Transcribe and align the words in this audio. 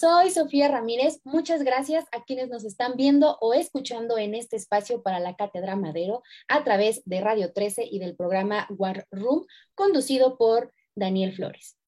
Soy 0.00 0.30
Sofía 0.30 0.68
Ramírez. 0.68 1.20
Muchas 1.24 1.62
gracias 1.62 2.06
a 2.10 2.24
quienes 2.24 2.48
nos 2.48 2.64
están 2.64 2.96
viendo 2.96 3.36
o 3.42 3.52
escuchando 3.52 4.16
en 4.16 4.34
este 4.34 4.56
espacio 4.56 5.02
para 5.02 5.20
la 5.20 5.36
Cátedra 5.36 5.76
Madero 5.76 6.22
a 6.48 6.64
través 6.64 7.02
de 7.04 7.20
Radio 7.20 7.52
13 7.52 7.84
y 7.84 7.98
del 7.98 8.16
programa 8.16 8.66
War 8.70 9.06
Room, 9.10 9.44
conducido 9.74 10.38
por 10.38 10.72
Daniel 10.94 11.34
Flores. 11.34 11.79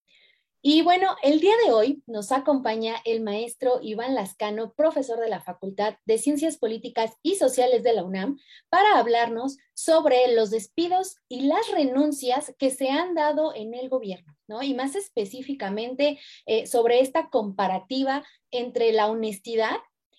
Y 0.65 0.83
bueno, 0.83 1.17
el 1.25 1.41
día 1.41 1.55
de 1.67 1.73
hoy 1.73 2.05
nos 2.07 2.31
acompaña 2.31 2.95
el 3.05 3.21
maestro 3.21 3.81
Iván 3.83 4.15
Lascano, 4.15 4.73
profesor 4.75 5.19
de 5.19 5.29
la 5.29 5.41
Facultad 5.41 5.97
de 6.05 6.19
Ciencias 6.19 6.57
Políticas 6.57 7.17
y 7.21 7.35
Sociales 7.35 7.83
de 7.83 7.93
la 7.93 8.05
UNAM, 8.05 8.39
para 8.69 8.97
hablarnos 8.97 9.59
sobre 9.75 10.33
los 10.33 10.51
despidos 10.51 11.17
y 11.29 11.49
las 11.49 11.69
renuncias 11.73 12.55
que 12.59 12.71
se 12.71 12.91
han 12.91 13.17
dado 13.17 13.53
en 13.57 13.75
el 13.75 13.89
gobierno, 13.89 14.37
¿no? 14.47 14.63
Y 14.63 14.75
más 14.75 14.95
específicamente 14.95 16.21
eh, 16.47 16.69
sobre 16.69 17.01
esta 17.01 17.29
comparativa 17.29 18.23
entre 18.53 18.93
la 18.93 19.09
honestidad 19.09 19.79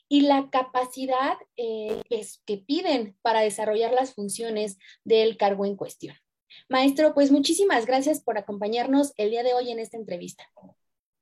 y 0.10 0.22
la 0.22 0.50
capacidad 0.50 1.38
eh, 1.56 2.02
que 2.46 2.58
piden 2.58 3.18
para 3.22 3.40
desarrollar 3.40 3.94
las 3.94 4.14
funciones 4.14 4.78
del 5.06 5.38
cargo 5.38 5.66
en 5.66 5.78
cuestión. 5.78 6.18
Maestro, 6.70 7.14
pues 7.14 7.32
muchísimas 7.32 7.86
gracias 7.86 8.22
por 8.22 8.38
acompañarnos 8.38 9.14
el 9.18 9.32
día 9.32 9.44
de 9.44 9.54
hoy 9.54 9.72
en 9.72 9.80
esta 9.80 9.98
entrevista. 9.98 10.44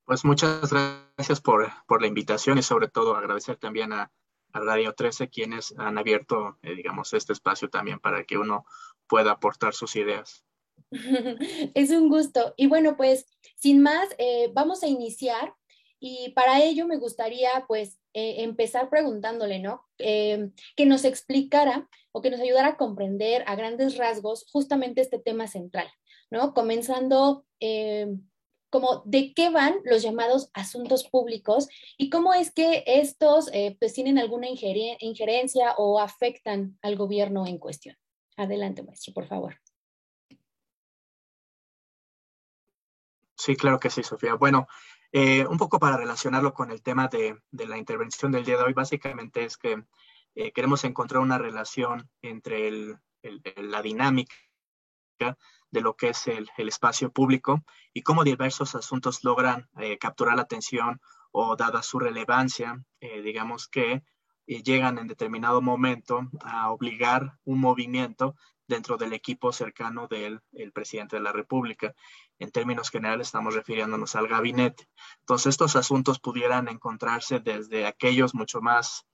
Pues 0.04 0.24
muchas 0.24 0.70
gracias 0.70 1.40
por, 1.40 1.70
la 2.00 2.06
invitación 2.06 2.58
y 2.58 2.62
sobre 2.62 2.88
todo 2.88 3.16
agradecer 3.16 3.56
también 3.56 3.92
a, 3.92 4.10
Radio 4.54 4.92
13 4.92 5.30
quienes 5.30 5.72
han 5.78 5.96
abierto, 5.96 6.58
eh, 6.60 6.74
digamos, 6.74 7.14
este 7.14 7.32
espacio 7.32 7.70
también 7.70 7.98
para 8.00 8.24
que 8.24 8.36
uno 8.36 8.66
pueda 9.06 9.30
aportar 9.30 9.72
sus 9.72 9.96
ideas. 9.96 10.44
es 11.74 11.90
un 11.90 12.10
gusto. 12.10 12.52
Y 12.58 12.66
bueno, 12.66 12.94
pues 12.98 13.24
sin 13.56 13.82
más, 13.82 14.10
eh, 14.18 14.50
vamos 14.52 14.82
a 14.82 14.88
iniciar 14.88 15.54
y 15.98 16.32
para 16.34 16.62
ello 16.62 16.86
me 16.86 16.98
gustaría 16.98 17.64
pues 17.66 17.98
eh, 18.14 18.42
empezar 18.42 18.90
preguntándole, 18.90 19.58
¿no? 19.58 19.86
Eh, 19.98 20.50
que 20.76 20.84
nos 20.84 21.04
explicara 21.04 21.88
o 22.12 22.20
que 22.20 22.30
nos 22.30 22.40
ayudara 22.40 22.68
a 22.68 22.76
comprender 22.76 23.42
a 23.46 23.56
grandes 23.56 23.96
rasgos 23.96 24.46
justamente 24.52 25.00
este 25.00 25.18
tema 25.18 25.46
central, 25.46 25.88
¿no? 26.30 26.52
Comenzando 26.52 27.46
eh, 27.60 28.08
como 28.68 29.02
de 29.06 29.32
qué 29.34 29.48
van 29.48 29.76
los 29.84 30.02
llamados 30.02 30.50
asuntos 30.52 31.08
públicos 31.08 31.68
y 31.96 32.10
cómo 32.10 32.34
es 32.34 32.52
que 32.52 32.84
estos 32.86 33.50
pues 33.78 33.92
tienen 33.92 34.18
alguna 34.18 34.48
injerencia 34.48 35.74
o 35.76 36.00
afectan 36.00 36.78
al 36.80 36.96
gobierno 36.96 37.46
en 37.46 37.58
cuestión. 37.58 37.96
Adelante, 38.36 38.82
maestro, 38.82 39.12
por 39.12 39.26
favor. 39.26 39.56
Sí, 43.36 43.56
claro 43.56 43.80
que 43.80 43.90
sí, 43.90 44.02
Sofía. 44.02 44.34
Bueno, 44.34 44.68
eh, 45.12 45.46
un 45.46 45.58
poco 45.58 45.78
para 45.78 45.98
relacionarlo 45.98 46.54
con 46.54 46.70
el 46.70 46.82
tema 46.82 47.08
de, 47.08 47.38
la 47.50 47.76
intervención 47.76 48.32
del 48.32 48.46
día 48.46 48.56
de 48.56 48.64
hoy, 48.64 48.72
básicamente 48.72 49.44
es 49.44 49.58
que 49.58 49.84
eh, 50.34 50.52
queremos 50.52 50.84
encontrar 50.84 51.20
una 51.20 51.36
relación 51.36 52.08
entre 52.22 52.98
la 53.56 53.82
dinámica 53.82 54.34
de 55.70 55.80
lo 55.82 55.96
que 55.96 56.08
es 56.08 56.26
el, 56.28 56.48
espacio 56.56 57.12
público 57.12 57.62
y 57.92 58.02
cómo 58.02 58.24
diversos 58.24 58.74
asuntos 58.74 59.22
logran 59.22 59.68
eh, 59.78 59.98
capturar 59.98 60.36
la 60.36 60.42
atención 60.42 61.00
o 61.30 61.56
dada 61.56 61.82
su 61.82 61.98
relevancia, 61.98 62.82
digamos 63.00 63.68
que 63.68 64.02
llegan 64.46 64.98
en 64.98 65.06
determinado 65.06 65.62
momento 65.62 66.28
a 66.42 66.70
obligar 66.70 67.38
un 67.44 67.58
movimiento 67.58 68.34
dentro 68.66 68.96
del 68.96 69.12
equipo 69.12 69.52
cercano 69.52 70.08
del 70.08 70.40
presidente 70.72 71.16
de 71.16 71.22
la 71.22 71.32
República 71.32 71.94
en 72.42 72.50
términos 72.50 72.90
generales 72.90 73.28
estamos 73.28 73.54
refiriéndonos 73.54 74.16
al 74.16 74.28
gabinete. 74.28 74.88
Entonces, 75.20 75.50
estos 75.50 75.76
asuntos 75.76 76.18
pudieran 76.18 76.68
encontrarse 76.68 77.40
desde 77.40 77.86
aquellos 77.86 78.34
mucho 78.34 78.60
más, 78.60 79.06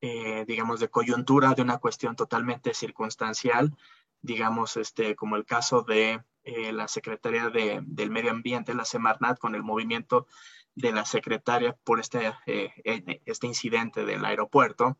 eh, 0.00 0.44
digamos, 0.46 0.80
de 0.80 0.88
coyuntura, 0.88 1.54
de 1.54 1.62
una 1.62 1.78
cuestión 1.78 2.14
totalmente 2.14 2.74
circunstancial, 2.74 3.76
digamos, 4.22 4.76
este, 4.76 5.16
como 5.16 5.36
el 5.36 5.44
caso 5.44 5.82
de 5.82 6.22
eh, 6.44 6.72
la 6.72 6.88
Secretaría 6.88 7.50
de, 7.50 7.80
del 7.82 8.10
Medio 8.10 8.30
Ambiente, 8.30 8.74
la 8.74 8.84
Semarnat, 8.84 9.38
con 9.38 9.54
el 9.54 9.62
movimiento 9.62 10.26
de 10.74 10.92
la 10.92 11.04
secretaria 11.04 11.76
por 11.82 11.98
este, 11.98 12.32
eh, 12.46 13.20
este 13.26 13.46
incidente 13.48 14.04
del 14.04 14.24
aeropuerto, 14.24 14.96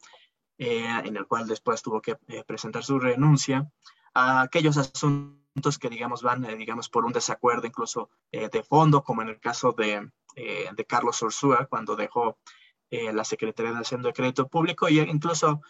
en 0.58 1.16
el 1.16 1.26
cual 1.26 1.46
después 1.46 1.82
tuvo 1.82 2.02
que 2.02 2.16
presentar 2.46 2.84
su 2.84 2.98
renuncia, 2.98 3.70
a 4.14 4.42
aquellos 4.42 4.76
asuntos 4.76 5.78
que, 5.80 5.88
digamos, 5.88 6.22
van, 6.22 6.44
eh, 6.44 6.56
digamos, 6.56 6.88
por 6.88 7.04
un 7.04 7.12
desacuerdo 7.12 7.66
incluso 7.66 8.10
eh, 8.32 8.48
de 8.50 8.62
fondo, 8.62 9.02
como 9.02 9.22
en 9.22 9.28
el 9.28 9.40
caso 9.40 9.72
de, 9.72 10.10
eh, 10.36 10.84
Carlos 10.86 11.20
Ursúa, 11.22 11.66
cuando 11.66 11.96
dejó 11.96 12.38
la 12.90 13.22
Secretaría 13.22 13.72
de 13.72 13.80
Hacienda 13.80 14.08
de 14.08 14.14
Crédito 14.14 14.48
Público, 14.48 14.88
y 14.88 14.98
incluso 14.98 15.60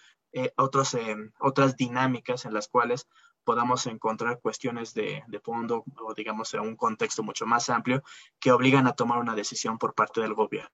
otros, 0.56 0.96
otras 1.40 1.76
dinámicas 1.76 2.44
en 2.44 2.54
las 2.54 2.68
cuales 2.68 3.08
podamos 3.42 3.86
encontrar 3.88 4.38
cuestiones 4.40 4.94
de, 4.94 5.24
de, 5.26 5.40
fondo 5.40 5.82
o, 6.00 6.14
digamos, 6.14 6.54
un 6.54 6.76
contexto 6.76 7.24
mucho 7.24 7.44
más 7.44 7.70
amplio 7.70 8.04
que 8.38 8.52
obligan 8.52 8.86
a 8.86 8.92
tomar 8.92 9.18
una 9.18 9.34
decisión 9.34 9.78
por 9.78 9.94
parte 9.94 10.20
del 10.20 10.34
gobierno. 10.34 10.70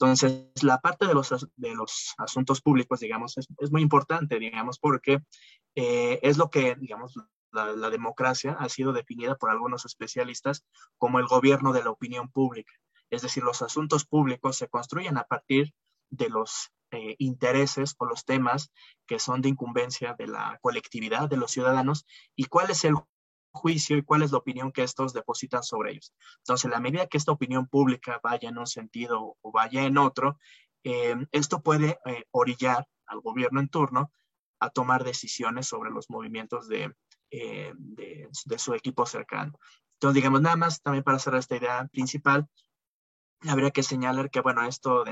Entonces, 0.00 0.50
la 0.62 0.78
parte 0.78 1.06
de 1.06 1.14
los, 1.14 1.30
de 1.56 1.74
los 1.74 2.14
asuntos 2.18 2.60
públicos, 2.60 3.00
digamos, 3.00 3.36
es, 3.36 3.48
es 3.58 3.72
muy 3.72 3.82
importante, 3.82 4.38
digamos, 4.38 4.78
porque 4.78 5.20
es 5.74 6.38
lo 6.38 6.50
que, 6.50 6.74
digamos, 6.76 7.14
la, 7.52 7.90
democracia 7.90 8.56
ha 8.58 8.68
sido 8.68 8.92
definida 8.92 9.36
por 9.36 9.50
algunos 9.50 9.84
especialistas 9.84 10.64
como 10.96 11.18
el 11.18 11.26
gobierno 11.26 11.72
de 11.72 11.82
la 11.82 11.90
opinión 11.90 12.30
pública. 12.30 12.72
Es 13.10 13.22
decir, 13.22 13.42
los 13.42 13.62
asuntos 13.62 14.04
públicos 14.04 14.56
se 14.56 14.68
construyen 14.68 15.16
a 15.16 15.24
partir 15.24 15.72
de 16.10 16.28
los 16.28 16.70
eh, 16.90 17.16
intereses 17.18 17.94
o 17.98 18.06
los 18.06 18.24
temas 18.24 18.70
que 19.06 19.18
son 19.18 19.40
de 19.40 19.48
incumbencia 19.50 20.14
de 20.18 20.26
la 20.26 20.58
colectividad, 20.60 21.28
de 21.28 21.36
los 21.36 21.50
ciudadanos, 21.50 22.06
y 22.34 22.44
cuál 22.44 22.70
es 22.70 22.84
el 22.84 22.94
juicio 23.58 23.96
y 23.96 24.02
cuál 24.02 24.22
es 24.22 24.32
la 24.32 24.38
opinión 24.38 24.72
que 24.72 24.82
estos 24.82 25.12
depositan 25.12 25.62
sobre 25.62 25.92
ellos. 25.92 26.14
Entonces, 26.38 26.70
la 26.70 26.80
medida 26.80 27.06
que 27.06 27.18
esta 27.18 27.32
opinión 27.32 27.66
pública 27.66 28.20
vaya 28.22 28.48
en 28.48 28.58
un 28.58 28.66
sentido 28.66 29.36
o 29.40 29.52
vaya 29.52 29.84
en 29.84 29.98
otro, 29.98 30.38
eh, 30.84 31.16
esto 31.32 31.62
puede 31.62 31.98
eh, 32.06 32.24
orillar 32.30 32.86
al 33.06 33.20
gobierno 33.20 33.60
en 33.60 33.68
turno 33.68 34.12
a 34.60 34.70
tomar 34.70 35.04
decisiones 35.04 35.66
sobre 35.66 35.90
los 35.90 36.08
movimientos 36.10 36.68
de, 36.68 36.94
eh, 37.30 37.72
de, 37.76 38.58
su 38.58 38.74
equipo 38.74 39.06
cercano. 39.06 39.58
Entonces, 39.94 40.14
digamos, 40.14 40.40
nada 40.40 40.56
más 40.56 40.80
también 40.80 41.04
para 41.04 41.18
cerrar 41.18 41.40
esta 41.40 41.56
idea 41.56 41.88
principal, 41.92 42.48
habría 43.48 43.70
que 43.70 43.82
señalar 43.82 44.30
que, 44.30 44.40
bueno, 44.40 44.64
esto, 44.64 45.04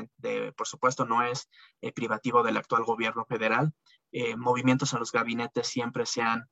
por 0.57 0.67
supuesto, 0.67 1.05
no 1.05 1.23
es 1.23 1.49
eh, 1.81 1.93
privativo 1.93 2.43
del 2.43 2.57
actual 2.57 2.85
gobierno 2.85 3.25
federal. 3.25 3.73
Movimientos 4.37 4.95
en 4.95 5.01
los 5.01 5.13
gabinetes 5.13 5.67
siempre 5.67 6.07
se 6.07 6.23
han 6.23 6.49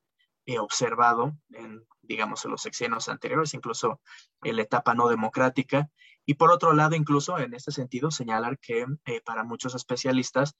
observado 0.59 1.37
en, 1.51 1.85
digamos, 2.01 2.45
en 2.45 2.51
los 2.51 2.61
sexenios 2.61 3.09
anteriores, 3.09 3.53
incluso 3.53 4.01
en 4.43 4.55
la 4.57 4.61
etapa 4.61 4.93
no 4.93 5.07
democrática. 5.07 5.89
Y 6.25 6.35
por 6.35 6.51
otro 6.51 6.73
lado, 6.73 6.95
incluso 6.95 7.37
en 7.39 7.53
este 7.53 7.71
sentido, 7.71 8.11
señalar 8.11 8.59
que 8.59 8.85
para 9.23 9.43
muchos 9.43 9.75
especialistas 9.75 10.55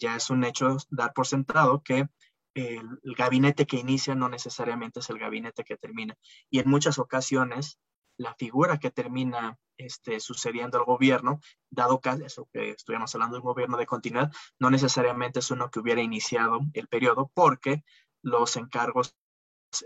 ya 0.00 0.16
es 0.16 0.30
un 0.30 0.44
hecho 0.44 0.76
dar 0.90 1.12
por 1.12 1.26
sentado 1.26 1.82
que 1.82 2.08
el, 2.56 3.14
gabinete 3.16 3.66
que 3.66 3.76
inicia 3.76 4.14
no 4.14 4.28
necesariamente 4.28 5.00
es 5.00 5.10
el 5.10 5.18
gabinete 5.18 5.64
que 5.64 5.76
termina. 5.76 6.16
Y 6.50 6.58
en 6.58 6.68
muchas 6.68 6.98
ocasiones, 6.98 7.78
la 8.16 8.34
figura 8.34 8.78
que 8.78 8.90
termina 8.90 9.58
este, 9.76 10.20
sucediendo 10.20 10.78
al 10.78 10.84
gobierno, 10.84 11.40
dado 11.70 12.00
que 12.00 12.10
eso 12.24 12.48
que 12.52 12.70
estuvimos 12.70 13.14
hablando 13.14 13.36
de 13.36 13.40
un 13.40 13.46
gobierno 13.46 13.76
de 13.76 13.86
continuidad, 13.86 14.32
no 14.58 14.70
necesariamente 14.70 15.40
es 15.40 15.50
uno 15.50 15.70
que 15.70 15.80
hubiera 15.80 16.00
iniciado 16.00 16.60
el 16.72 16.88
periodo, 16.88 17.30
porque 17.34 17.84
los 18.26 18.56
encargos 18.56 19.16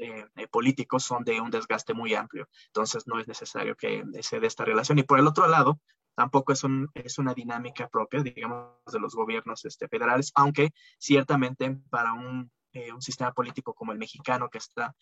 eh, 0.00 0.24
eh, 0.36 0.48
políticos 0.48 1.04
son 1.04 1.24
de 1.24 1.40
un 1.40 1.50
desgaste 1.50 1.92
muy 1.92 2.14
amplio. 2.14 2.48
Entonces, 2.66 3.06
no 3.06 3.18
es 3.20 3.28
necesario 3.28 3.76
que 3.76 4.02
se 4.22 4.40
dé 4.40 4.46
esta 4.46 4.64
relación. 4.64 4.98
Y 4.98 5.02
por 5.02 5.18
el 5.18 5.26
otro 5.26 5.46
lado, 5.46 5.78
tampoco 6.14 6.52
es, 6.52 6.64
un, 6.64 6.88
es 6.94 7.18
una 7.18 7.34
dinámica 7.34 7.88
propia, 7.88 8.22
digamos, 8.22 8.70
de 8.90 8.98
los 8.98 9.14
gobiernos 9.14 9.64
este, 9.66 9.88
federales, 9.88 10.32
aunque 10.34 10.70
ciertamente 10.98 11.78
para 11.90 12.14
un 12.14 12.50
eh, 12.72 12.92
un 12.92 13.02
sistema 13.02 13.32
político 13.32 13.74
como 13.74 13.90
el 13.90 13.98
mexicano, 13.98 14.48
que 14.48 14.58
está 14.58 14.94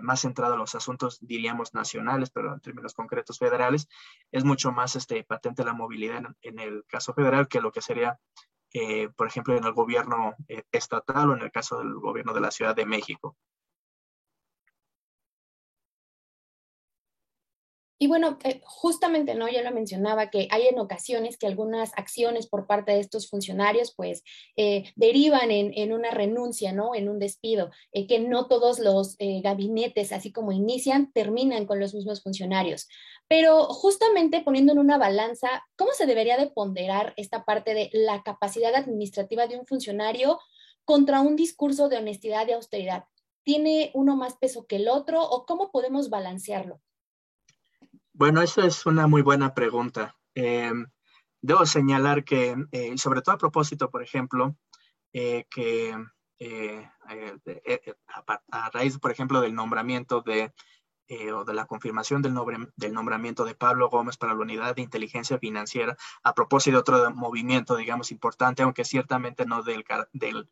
más 0.00 0.20
centrado 0.20 0.52
en 0.52 0.60
los 0.60 0.76
asuntos, 0.76 1.18
diríamos, 1.20 1.74
nacionales, 1.74 2.30
pero 2.30 2.54
en 2.54 2.60
términos 2.60 2.94
concretos 2.94 3.36
federales, 3.36 3.88
es 4.30 4.44
mucho 4.44 4.70
más 4.70 4.94
este, 4.94 5.24
patente 5.24 5.64
la 5.64 5.72
movilidad 5.72 6.22
en, 6.42 6.58
el 6.60 6.84
caso 6.86 7.12
federal 7.12 7.48
que 7.48 7.60
lo 7.60 7.72
que 7.72 7.82
sería, 7.82 8.16
eh, 8.72 9.08
por 9.16 9.26
ejemplo, 9.26 9.56
en 9.56 9.64
el 9.64 9.72
gobierno 9.72 10.34
estatal 10.72 11.30
o 11.30 11.36
en 11.36 11.42
el 11.42 11.50
caso 11.50 11.78
del 11.78 11.94
gobierno 11.94 12.32
de 12.32 12.40
la 12.40 12.50
Ciudad 12.50 12.74
de 12.74 12.86
México. 12.86 13.36
Y 18.02 18.06
bueno, 18.06 18.38
eh, 18.44 18.62
justamente, 18.64 19.34
¿no? 19.34 19.46
Ya 19.50 19.60
lo 19.60 19.72
mencionaba, 19.72 20.30
que 20.30 20.48
hay 20.50 20.68
en 20.68 20.78
ocasiones 20.78 21.36
que 21.36 21.46
algunas 21.46 21.92
acciones 21.98 22.46
por 22.46 22.66
parte 22.66 22.92
de 22.92 23.00
estos 23.00 23.28
funcionarios, 23.28 23.92
pues, 23.94 24.22
eh, 24.56 24.90
derivan 24.96 25.50
en, 25.50 25.92
una 25.92 26.10
renuncia, 26.10 26.72
¿no? 26.72 26.94
En 26.94 27.10
un 27.10 27.18
despido, 27.18 27.70
eh, 27.92 28.06
que 28.06 28.18
no 28.18 28.46
todos 28.46 28.78
los 28.78 29.18
gabinetes, 29.18 30.12
así 30.12 30.32
como 30.32 30.50
inician, 30.50 31.12
terminan 31.12 31.66
con 31.66 31.78
los 31.78 31.92
mismos 31.92 32.22
funcionarios. 32.22 32.88
Pero 33.28 33.64
justamente 33.66 34.40
poniendo 34.40 34.72
en 34.72 34.78
una 34.78 34.96
balanza, 34.96 35.66
¿cómo 35.76 35.92
se 35.92 36.06
debería 36.06 36.38
de 36.38 36.46
ponderar 36.46 37.12
esta 37.18 37.44
parte 37.44 37.74
de 37.74 37.90
la 37.92 38.22
capacidad 38.22 38.74
administrativa 38.74 39.46
de 39.46 39.58
un 39.58 39.66
funcionario 39.66 40.40
contra 40.86 41.20
un 41.20 41.36
discurso 41.36 41.90
de 41.90 41.98
honestidad 41.98 42.48
y 42.48 42.52
austeridad? 42.52 43.04
¿Tiene 43.42 43.90
uno 43.92 44.16
más 44.16 44.38
peso 44.38 44.64
que 44.66 44.76
el 44.76 44.88
otro 44.88 45.22
o 45.22 45.44
cómo 45.44 45.70
podemos 45.70 46.08
balancearlo? 46.08 46.80
Bueno, 48.20 48.42
eso 48.42 48.60
es 48.60 48.84
una 48.84 49.06
muy 49.06 49.22
buena 49.22 49.54
pregunta. 49.54 50.14
Em, 50.34 50.86
debo 51.40 51.64
señalar 51.64 52.22
que, 52.22 52.54
eh, 52.70 52.98
sobre 52.98 53.22
todo 53.22 53.34
a 53.34 53.38
propósito, 53.38 53.88
por 53.88 54.02
ejemplo, 54.02 54.58
eh, 55.14 55.46
que 55.48 55.96
eh, 56.38 56.86
a, 58.50 58.70
raíz, 58.74 58.98
por 58.98 59.10
ejemplo, 59.10 59.40
del 59.40 59.54
nombramiento 59.54 60.20
de, 60.20 60.52
o 61.34 61.44
de 61.44 61.54
la 61.54 61.64
confirmación 61.64 62.20
del, 62.20 62.34
del, 62.76 62.92
nombramiento 62.92 63.46
de 63.46 63.54
Pablo 63.54 63.88
Gómez 63.88 64.18
para 64.18 64.34
la 64.34 64.42
Unidad 64.42 64.76
de 64.76 64.82
Inteligencia 64.82 65.38
Financiera, 65.38 65.96
a 66.22 66.34
propósito 66.34 66.76
de 66.76 66.80
otro 66.80 67.14
movimiento, 67.14 67.74
digamos, 67.74 68.10
importante, 68.10 68.62
aunque 68.62 68.84
ciertamente 68.84 69.46
no 69.46 69.62
del, 69.62 69.82
del, 70.12 70.50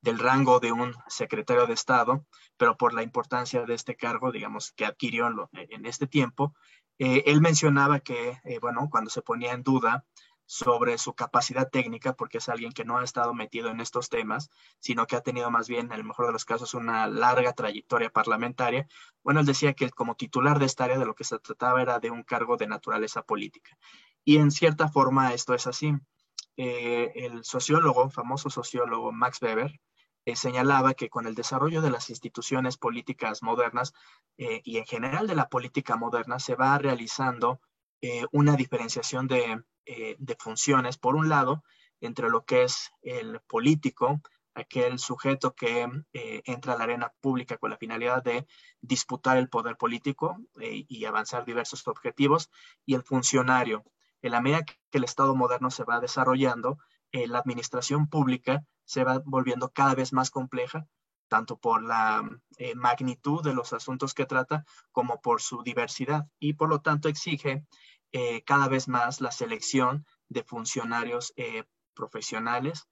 del 0.00 0.18
rango 0.18 0.58
de 0.58 0.72
un 0.72 0.94
secretario 1.06 1.66
de 1.66 1.74
Estado, 1.74 2.24
pero 2.56 2.78
por 2.78 2.94
la 2.94 3.02
importancia 3.02 3.66
de 3.66 3.74
este 3.74 3.94
cargo, 3.94 4.32
digamos, 4.32 4.72
que 4.72 4.86
adquirió 4.86 5.28
en 5.52 5.84
este 5.84 6.06
tiempo, 6.06 6.54
eh, 7.00 7.22
él 7.24 7.40
mencionaba 7.40 8.00
que, 8.00 8.38
eh, 8.44 8.58
bueno, 8.60 8.88
cuando 8.90 9.08
se 9.08 9.22
ponía 9.22 9.54
en 9.54 9.62
duda 9.62 10.04
sobre 10.44 10.98
su 10.98 11.14
capacidad 11.14 11.70
técnica, 11.70 12.12
porque 12.12 12.38
es 12.38 12.50
alguien 12.50 12.72
que 12.72 12.84
no 12.84 12.98
ha 12.98 13.04
estado 13.04 13.32
metido 13.32 13.70
en 13.70 13.80
estos 13.80 14.10
temas, 14.10 14.50
sino 14.80 15.06
que 15.06 15.16
ha 15.16 15.22
tenido 15.22 15.50
más 15.50 15.66
bien, 15.66 15.86
en 15.86 15.92
el 15.92 16.04
mejor 16.04 16.26
de 16.26 16.32
los 16.32 16.44
casos, 16.44 16.74
una 16.74 17.06
larga 17.06 17.54
trayectoria 17.54 18.10
parlamentaria. 18.10 18.86
Bueno, 19.22 19.40
él 19.40 19.46
decía 19.46 19.72
que 19.72 19.88
como 19.88 20.14
titular 20.14 20.58
de 20.58 20.66
esta 20.66 20.84
área 20.84 20.98
de 20.98 21.06
lo 21.06 21.14
que 21.14 21.24
se 21.24 21.38
trataba 21.38 21.80
era 21.80 22.00
de 22.00 22.10
un 22.10 22.22
cargo 22.22 22.58
de 22.58 22.66
naturaleza 22.66 23.22
política. 23.22 23.78
Y 24.22 24.36
en 24.36 24.50
cierta 24.50 24.88
forma 24.88 25.32
esto 25.32 25.54
es 25.54 25.66
así. 25.66 25.94
Eh, 26.58 27.12
el 27.14 27.44
sociólogo, 27.44 28.10
famoso 28.10 28.50
sociólogo 28.50 29.10
Max 29.10 29.40
Weber, 29.40 29.80
eh, 30.30 30.36
señalaba 30.36 30.94
que 30.94 31.08
con 31.08 31.26
el 31.26 31.34
desarrollo 31.34 31.82
de 31.82 31.90
las 31.90 32.08
instituciones 32.08 32.76
políticas 32.76 33.42
modernas 33.42 33.92
eh, 34.38 34.60
y 34.64 34.78
en 34.78 34.86
general 34.86 35.26
de 35.26 35.34
la 35.34 35.48
política 35.48 35.96
moderna 35.96 36.38
se 36.38 36.54
va 36.54 36.78
realizando 36.78 37.60
eh, 38.00 38.24
una 38.30 38.54
diferenciación 38.54 39.26
de, 39.26 39.62
de, 39.86 40.36
funciones, 40.38 40.98
por 40.98 41.16
un 41.16 41.28
lado, 41.28 41.64
entre 42.00 42.30
lo 42.30 42.44
que 42.44 42.62
es 42.62 42.92
el 43.02 43.40
político, 43.40 44.20
aquel 44.54 44.98
sujeto 44.98 45.54
que 45.54 45.88
entra 46.12 46.74
a 46.74 46.78
la 46.78 46.84
arena 46.84 47.12
pública 47.20 47.58
con 47.58 47.70
la 47.70 47.76
finalidad 47.76 48.22
de 48.22 48.46
disputar 48.80 49.36
el 49.36 49.48
poder 49.48 49.76
político 49.76 50.38
y 50.60 51.04
avanzar 51.04 51.44
diversos 51.44 51.86
objetivos, 51.88 52.50
y 52.86 52.94
el 52.94 53.02
funcionario. 53.02 53.84
En 54.22 54.32
la 54.32 54.40
medida 54.40 54.62
que 54.64 54.98
el 54.98 55.04
Estado 55.04 55.34
moderno 55.34 55.70
se 55.70 55.84
va 55.84 56.00
desarrollando, 56.00 56.78
la 57.12 57.38
administración 57.38 58.08
pública 58.08 58.64
se 58.90 59.04
va 59.04 59.22
volviendo 59.24 59.70
cada 59.70 59.94
vez 59.94 60.12
más 60.12 60.32
compleja, 60.32 60.84
tanto 61.28 61.56
por 61.56 61.84
la 61.84 62.28
eh, 62.58 62.74
magnitud 62.74 63.40
de 63.40 63.54
los 63.54 63.72
asuntos 63.72 64.14
que 64.14 64.26
trata 64.26 64.64
como 64.90 65.20
por 65.20 65.40
su 65.40 65.62
diversidad 65.62 66.26
y 66.40 66.54
por 66.54 66.68
lo 66.68 66.80
tanto 66.80 67.08
exige 67.08 67.64
eh, 68.10 68.42
cada 68.42 68.66
vez 68.66 68.88
más 68.88 69.20
la 69.20 69.30
selección 69.30 70.06
de 70.28 70.42
funcionarios 70.42 71.32
eh, 71.36 71.64
profesionales 71.94 72.88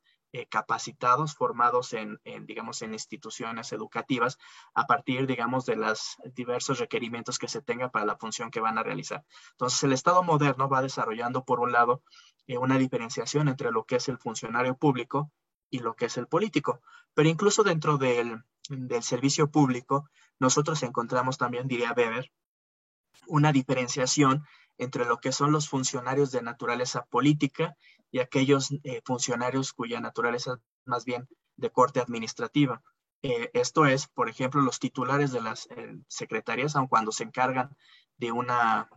capacitados, 0.50 1.34
formados 1.34 1.94
en, 1.94 2.20
digamos, 2.44 2.82
en 2.82 2.92
instituciones 2.92 3.72
educativas 3.72 4.36
a 4.74 4.86
partir, 4.86 5.26
digamos, 5.26 5.64
de 5.64 5.76
los 5.76 6.18
diversos 6.34 6.78
requerimientos 6.78 7.38
que 7.38 7.48
se 7.48 7.62
tenga 7.62 7.90
para 7.90 8.04
la 8.04 8.18
función 8.18 8.50
que 8.50 8.60
van 8.60 8.76
a 8.76 8.82
realizar. 8.82 9.24
Entonces, 9.52 9.82
el 9.84 9.94
Estado 9.94 10.22
moderno 10.22 10.68
va 10.68 10.82
desarrollando, 10.82 11.46
por 11.46 11.60
un 11.60 11.72
lado, 11.72 12.02
una 12.46 12.76
diferenciación 12.76 13.48
entre 13.48 13.72
lo 13.72 13.84
que 13.84 13.96
es 13.96 14.08
el 14.10 14.18
funcionario 14.18 14.76
público 14.76 15.32
y 15.70 15.80
lo 15.80 15.94
que 15.94 16.06
es 16.06 16.16
el 16.16 16.26
político. 16.26 16.80
Pero 17.14 17.28
incluso 17.28 17.62
dentro 17.64 17.98
del, 17.98 18.42
servicio 19.00 19.50
público, 19.50 20.08
nosotros 20.38 20.82
encontramos 20.82 21.38
también, 21.38 21.68
diría 21.68 21.94
Weber, 21.96 22.30
una 23.26 23.52
diferenciación 23.52 24.44
entre 24.76 25.04
lo 25.04 25.18
que 25.18 25.32
son 25.32 25.52
los 25.52 25.68
funcionarios 25.68 26.30
de 26.30 26.42
naturaleza 26.42 27.04
política 27.06 27.76
y 28.10 28.20
aquellos 28.20 28.70
eh, 28.84 29.00
funcionarios 29.04 29.72
cuya 29.72 30.00
naturaleza 30.00 30.54
es 30.54 30.60
más 30.84 31.04
bien 31.04 31.28
de 31.56 31.70
corte 31.70 32.00
administrativa. 32.00 32.82
Eh, 33.22 33.50
esto 33.54 33.86
es, 33.86 34.06
por 34.06 34.28
ejemplo, 34.28 34.60
los 34.60 34.78
titulares 34.78 35.32
de 35.32 35.40
las 35.40 35.66
eh, 35.70 35.98
secretarías, 36.06 36.76
aun 36.76 36.86
cuando 36.86 37.10
se 37.10 37.24
encargan 37.24 37.76
de 38.16 38.32
una, 38.32 38.88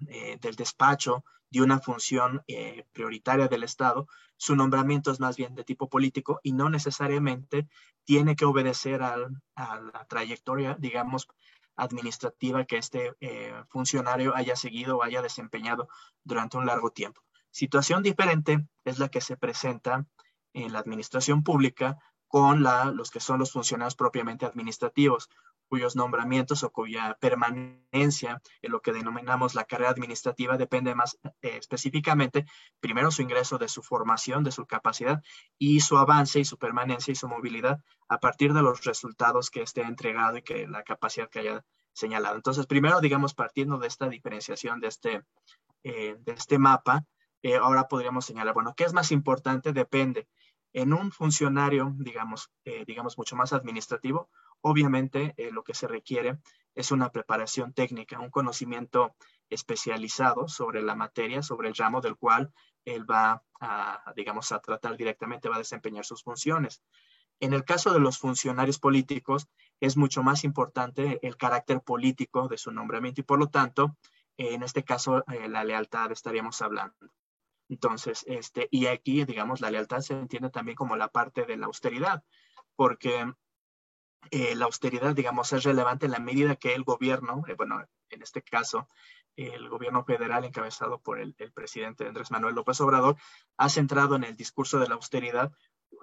del 0.42 0.56
despacho 0.56 1.24
de 1.52 1.62
una 1.62 1.80
función 1.80 2.42
eh, 2.48 2.86
prioritaria 2.94 3.48
del 3.48 3.64
Estado, 3.64 4.08
su 4.38 4.56
nombramiento 4.56 5.12
es 5.12 5.20
más 5.20 5.38
bien 5.38 5.54
de 5.54 5.64
tipo 5.64 5.90
político 5.90 6.40
y 6.42 6.54
no 6.54 6.70
necesariamente 6.70 7.68
tiene 8.06 8.36
que 8.36 8.46
obedecer 8.46 9.04
a 9.04 9.18
la 9.56 10.06
trayectoria, 10.08 10.76
digamos, 10.80 11.28
administrativa 11.76 12.66
que 12.66 12.78
este 12.78 13.14
eh, 13.20 13.54
funcionario 13.70 14.36
haya 14.36 14.56
seguido 14.56 14.98
o 14.98 15.04
haya 15.04 15.22
desempeñado 15.22 15.88
durante 16.24 16.58
un 16.58 16.66
largo 16.66 16.92
tiempo. 16.92 17.22
Situación 17.52 18.02
diferente 18.04 18.66
es 18.86 19.00
la 19.00 19.10
que 19.10 19.22
se 19.22 19.38
presenta 19.38 20.06
en 20.54 20.74
la 20.74 20.80
administración 20.80 21.44
pública 21.44 21.98
con 22.28 22.64
los 22.96 23.12
que 23.12 23.20
son 23.20 23.40
los 23.40 23.52
funcionarios 23.52 23.96
propiamente 23.96 24.46
administrativos 24.46 25.30
cuyos 25.72 25.96
nombramientos 25.96 26.66
o 26.66 26.70
cuya 26.70 27.18
permanencia 27.22 28.42
en 28.62 28.72
lo 28.74 28.82
que 28.82 28.92
denominamos 28.92 29.56
la 29.56 29.64
carrera 29.64 29.92
administrativa 29.92 30.58
depende 30.58 30.96
más 30.96 31.18
eh, 31.24 31.56
específicamente, 31.58 32.46
primero 32.82 33.10
su 33.10 33.22
ingreso 33.22 33.58
de 33.58 33.70
su 33.70 33.82
formación, 33.82 34.44
de 34.44 34.52
su 34.52 34.66
capacidad 34.66 35.24
y 35.58 35.80
su 35.80 35.98
avance 35.98 36.42
y 36.42 36.44
su 36.44 36.58
permanencia 36.58 37.14
y 37.14 37.16
su 37.16 37.30
movilidad 37.30 37.80
a 38.10 38.20
partir 38.20 38.52
de 38.54 38.62
los 38.62 38.84
resultados 38.84 39.50
que 39.50 39.62
esté 39.62 39.84
entregado 39.84 40.36
y 40.36 40.42
que 40.42 40.68
la 40.68 40.84
capacidad 40.84 41.30
que 41.30 41.40
haya 41.40 41.66
señalado. 41.94 42.36
Entonces, 42.36 42.68
primero, 42.68 43.00
digamos, 43.00 43.34
partiendo 43.34 43.78
de 43.78 43.88
esta 43.88 44.10
diferenciación 44.10 44.82
de 44.82 44.88
este, 44.90 45.24
eh, 45.86 46.18
de 46.20 46.34
este 46.34 46.60
mapa, 46.60 47.06
eh, 47.44 47.56
ahora 47.56 47.88
podríamos 47.88 48.26
señalar, 48.26 48.54
bueno, 48.54 48.74
¿qué 48.76 48.84
es 48.84 48.92
más 48.92 49.14
importante? 49.14 49.72
Depende. 49.72 50.28
En 50.74 50.92
un 50.92 51.14
funcionario, 51.14 51.94
digamos, 51.98 52.50
digamos, 52.86 53.18
mucho 53.18 53.36
más 53.36 53.52
administrativo, 53.52 54.30
Obviamente, 54.62 55.34
eh, 55.38 55.52
lo 55.52 55.64
que 55.64 55.74
se 55.74 55.88
requiere 55.88 56.38
es 56.76 56.92
una 56.92 57.12
preparación 57.12 57.74
técnica, 57.74 58.20
un 58.20 58.30
conocimiento 58.30 59.16
especializado 59.50 60.48
sobre 60.48 60.82
la 60.82 60.96
materia, 60.96 61.42
sobre 61.42 61.68
el 61.68 61.76
ramo 61.76 62.00
del 62.02 62.16
cual 62.16 62.54
él 62.86 63.10
va 63.10 63.44
a, 63.60 64.14
digamos, 64.16 64.52
a 64.52 64.60
tratar 64.60 64.98
directamente, 64.98 65.50
va 65.50 65.56
a 65.56 65.60
desempeñar 65.60 66.06
sus 66.06 66.24
funciones. 66.24 66.82
En 67.40 67.54
el 67.54 67.66
caso 67.66 67.92
de 67.92 68.00
los 68.00 68.20
funcionarios 68.20 68.80
políticos, 68.80 69.48
es 69.80 69.98
mucho 69.98 70.24
más 70.24 70.44
importante 70.44 71.20
el 71.26 71.38
carácter 71.38 71.82
político 71.82 72.48
de 72.48 72.58
su 72.58 72.72
nombramiento 72.72 73.22
y 73.22 73.24
por 73.24 73.40
lo 73.40 73.48
tanto, 73.48 73.98
en 74.38 74.64
este 74.64 74.84
caso, 74.84 75.24
eh, 75.28 75.50
la 75.50 75.64
lealtad 75.64 76.12
estaríamos 76.12 76.62
hablando. 76.62 76.96
Entonces, 77.68 78.24
este, 78.28 78.68
y 78.70 78.86
aquí, 78.86 79.26
digamos, 79.26 79.60
la 79.60 79.72
lealtad 79.72 80.02
se 80.02 80.14
entiende 80.14 80.50
también 80.50 80.76
como 80.76 80.96
la 80.96 81.08
parte 81.08 81.46
de 81.46 81.58
la 81.58 81.66
austeridad, 81.66 82.24
porque 82.76 83.34
eh, 84.30 84.56
la 84.56 84.66
austeridad, 84.66 85.16
digamos, 85.16 85.52
es 85.54 85.64
relevante 85.64 86.06
en 86.06 86.12
la 86.12 86.20
medida 86.20 86.56
que 86.56 86.74
el 86.74 86.84
gobierno, 86.84 87.44
eh, 87.48 87.56
bueno, 87.56 87.84
en 88.10 88.22
este 88.22 88.42
caso, 88.42 88.88
el 89.36 89.70
gobierno 89.70 90.04
federal 90.04 90.46
encabezado 90.46 91.00
por 91.00 91.20
el, 91.20 91.34
presidente 91.54 92.08
Andrés 92.08 92.32
Manuel 92.32 92.56
López 92.56 92.80
Obrador, 92.82 93.16
ha 93.58 93.70
centrado 93.70 94.16
en 94.16 94.24
el 94.24 94.36
discurso 94.36 94.80
de 94.80 94.88
la 94.88 94.96
austeridad, 94.96 95.52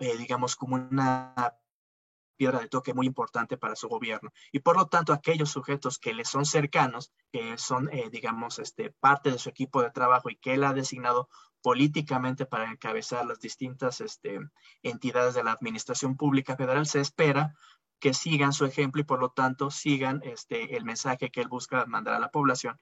eh, 0.01 0.17
digamos, 0.17 0.57
como 0.57 0.77
una 0.77 1.55
piedra 2.37 2.61
de 2.61 2.69
toque 2.69 2.95
muy 2.95 3.07
importante 3.07 3.57
para 3.57 3.77
su 3.77 3.89
gobierno. 3.89 4.31
Y 4.53 4.61
por 4.61 4.77
lo 4.77 4.87
tanto, 4.87 5.13
aquellos 5.13 5.51
sujetos 5.51 5.99
que 5.99 6.15
le 6.15 6.25
son 6.25 6.45
cercanos, 6.45 7.13
que 7.33 7.59
son, 7.59 7.91
digamos, 8.13 8.61
este, 8.61 8.91
parte 9.01 9.33
de 9.33 9.39
su 9.39 9.49
equipo 9.49 9.83
de 9.83 9.91
trabajo 9.91 10.31
y 10.31 10.37
que 10.37 10.55
él 10.55 10.63
ha 10.63 10.73
designado 10.73 11.29
políticamente 11.63 12.47
para 12.47 12.71
encabezar 12.71 13.27
las 13.27 13.41
distintas 13.41 14.01
este, 14.01 14.39
entidades 14.83 15.35
de 15.35 15.43
la 15.43 15.53
administración 15.53 16.17
pública 16.17 16.57
federal, 16.57 16.87
se 16.87 17.01
espera 17.01 17.57
que 17.99 18.15
sigan 18.15 18.53
su 18.53 18.65
ejemplo 18.65 19.01
y 19.01 19.05
por 19.05 19.21
lo 19.21 19.31
tanto 19.31 19.71
sigan 19.71 20.21
este, 20.25 20.77
el 20.77 20.85
mensaje 20.85 21.31
que 21.31 21.41
él 21.41 21.49
busca 21.49 21.87
mandar 21.87 22.15
a 22.15 22.21
la 22.21 22.31
población. 22.31 22.79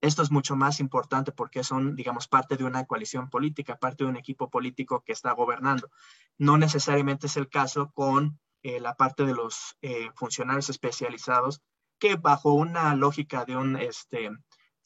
Esto 0.00 0.22
es 0.22 0.30
mucho 0.30 0.56
más 0.56 0.80
importante 0.80 1.32
porque 1.32 1.64
son, 1.64 1.96
digamos, 1.96 2.28
parte 2.28 2.56
de 2.56 2.64
una 2.64 2.84
coalición 2.84 3.30
política, 3.30 3.76
parte 3.76 4.04
de 4.04 4.10
un 4.10 4.16
equipo 4.16 4.50
político 4.50 5.02
que 5.04 5.12
está 5.12 5.32
gobernando. 5.32 5.90
No 6.38 6.58
necesariamente 6.58 7.26
es 7.26 7.36
el 7.36 7.48
caso 7.48 7.90
con 7.92 8.38
eh, 8.62 8.78
la 8.80 8.94
parte 8.94 9.24
de 9.24 9.34
los 9.34 9.76
eh, 9.80 10.10
funcionarios 10.14 10.68
especializados 10.68 11.62
que 11.98 12.16
bajo 12.16 12.52
una 12.52 12.94
lógica 12.94 13.44
de 13.44 13.56
un 13.56 13.76
este, 13.76 14.30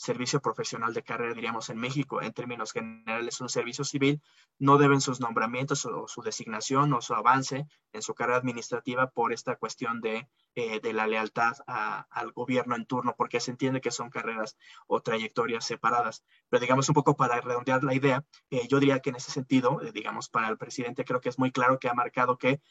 servicio 0.00 0.40
profesional 0.40 0.94
de 0.94 1.02
carrera, 1.02 1.34
diríamos 1.34 1.68
en 1.68 1.76
México, 1.76 2.22
en 2.22 2.32
términos 2.32 2.72
generales, 2.72 3.38
un 3.42 3.50
servicio 3.50 3.84
civil, 3.84 4.22
no 4.58 4.78
deben 4.78 5.02
sus 5.02 5.20
nombramientos 5.20 5.84
o 5.84 6.08
su 6.08 6.22
designación 6.22 6.94
o 6.94 7.02
su 7.02 7.12
avance 7.12 7.66
en 7.92 8.00
su 8.00 8.14
carrera 8.14 8.38
administrativa 8.38 9.10
por 9.10 9.34
esta 9.34 9.56
cuestión 9.56 10.00
de, 10.00 10.26
eh, 10.54 10.80
de 10.80 10.92
la 10.94 11.06
lealtad 11.06 11.52
al 11.66 12.32
gobierno 12.32 12.76
en 12.76 12.86
turno, 12.86 13.14
porque 13.14 13.40
se 13.40 13.50
entiende 13.50 13.82
que 13.82 13.90
son 13.90 14.08
carreras 14.08 14.56
o 14.86 15.02
trayectorias 15.02 15.66
separadas. 15.66 16.24
Pero 16.48 16.62
digamos 16.62 16.88
un 16.88 16.94
poco 16.94 17.14
para 17.14 17.38
redondear 17.42 17.84
la 17.84 17.94
idea, 17.94 18.24
eh, 18.48 18.66
yo 18.68 18.80
diría 18.80 19.00
que 19.00 19.10
en 19.10 19.16
ese 19.16 19.30
sentido, 19.30 19.82
eh, 19.82 19.92
digamos, 19.92 20.30
para 20.30 20.48
el 20.48 20.56
presidente 20.56 21.04
creo 21.04 21.20
que 21.20 21.28
es 21.28 21.38
muy 21.38 21.52
claro 21.52 21.78
que 21.78 21.90
ha 21.90 21.94
marcado 21.94 22.38
que 22.38 22.62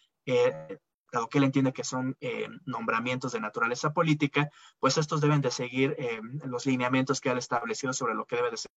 dado 1.12 1.28
que 1.28 1.38
él 1.38 1.44
entiende 1.46 1.74
que 1.74 1.84
son 1.84 2.18
eh, 2.22 2.48
nombramientos 2.66 3.32
de 3.32 3.40
naturaleza 3.40 3.94
política, 3.94 4.50
pues 4.80 4.98
estos 4.98 5.22
deben 5.22 5.42
de 5.42 5.52
seguir 5.52 5.96
eh, 5.98 6.20
los 6.46 6.66
lineamientos 6.66 7.22
que 7.22 7.30
él 7.30 7.38
establecido 7.38 7.94
sobre 7.94 8.16
lo 8.16 8.26
que 8.26 8.36
debe 8.36 8.52
de 8.52 8.58
ser 8.58 8.72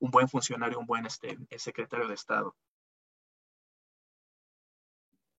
un 0.00 0.10
buen 0.10 0.28
funcionario, 0.28 0.78
un 0.78 0.86
buen 0.86 1.06
este, 1.06 1.38
secretario 1.56 2.06
de 2.06 2.14
Estado. 2.14 2.54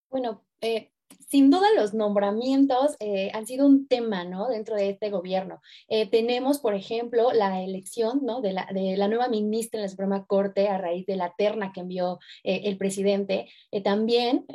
Bueno, 0.09 0.43
eh, 0.61 0.91
sin 1.29 1.51
duda 1.51 1.67
los 1.75 1.93
nombramientos 1.93 2.95
eh, 2.99 3.29
han 3.33 3.45
sido 3.45 3.67
un 3.67 3.87
tema, 3.87 4.23
¿no? 4.23 4.47
Dentro 4.47 4.75
de 4.75 4.89
este 4.89 5.11
gobierno. 5.11 5.61
Eh, 5.87 6.09
tenemos, 6.09 6.57
por 6.57 6.73
ejemplo, 6.73 7.31
la 7.33 7.61
elección, 7.61 8.21
¿no? 8.23 8.41
De 8.41 8.51
la, 8.51 8.67
nueva 9.07 9.27
ministra 9.27 9.79
en 9.79 9.83
la 9.83 9.89
Suprema 9.89 10.25
Corte 10.25 10.67
a 10.67 10.79
raíz 10.79 11.05
de 11.05 11.15
la 11.15 11.33
terna 11.37 11.71
que 11.71 11.81
envió 11.81 12.19
eh, 12.43 12.61
el 12.65 12.77
presidente. 12.77 13.47
también 13.83 14.45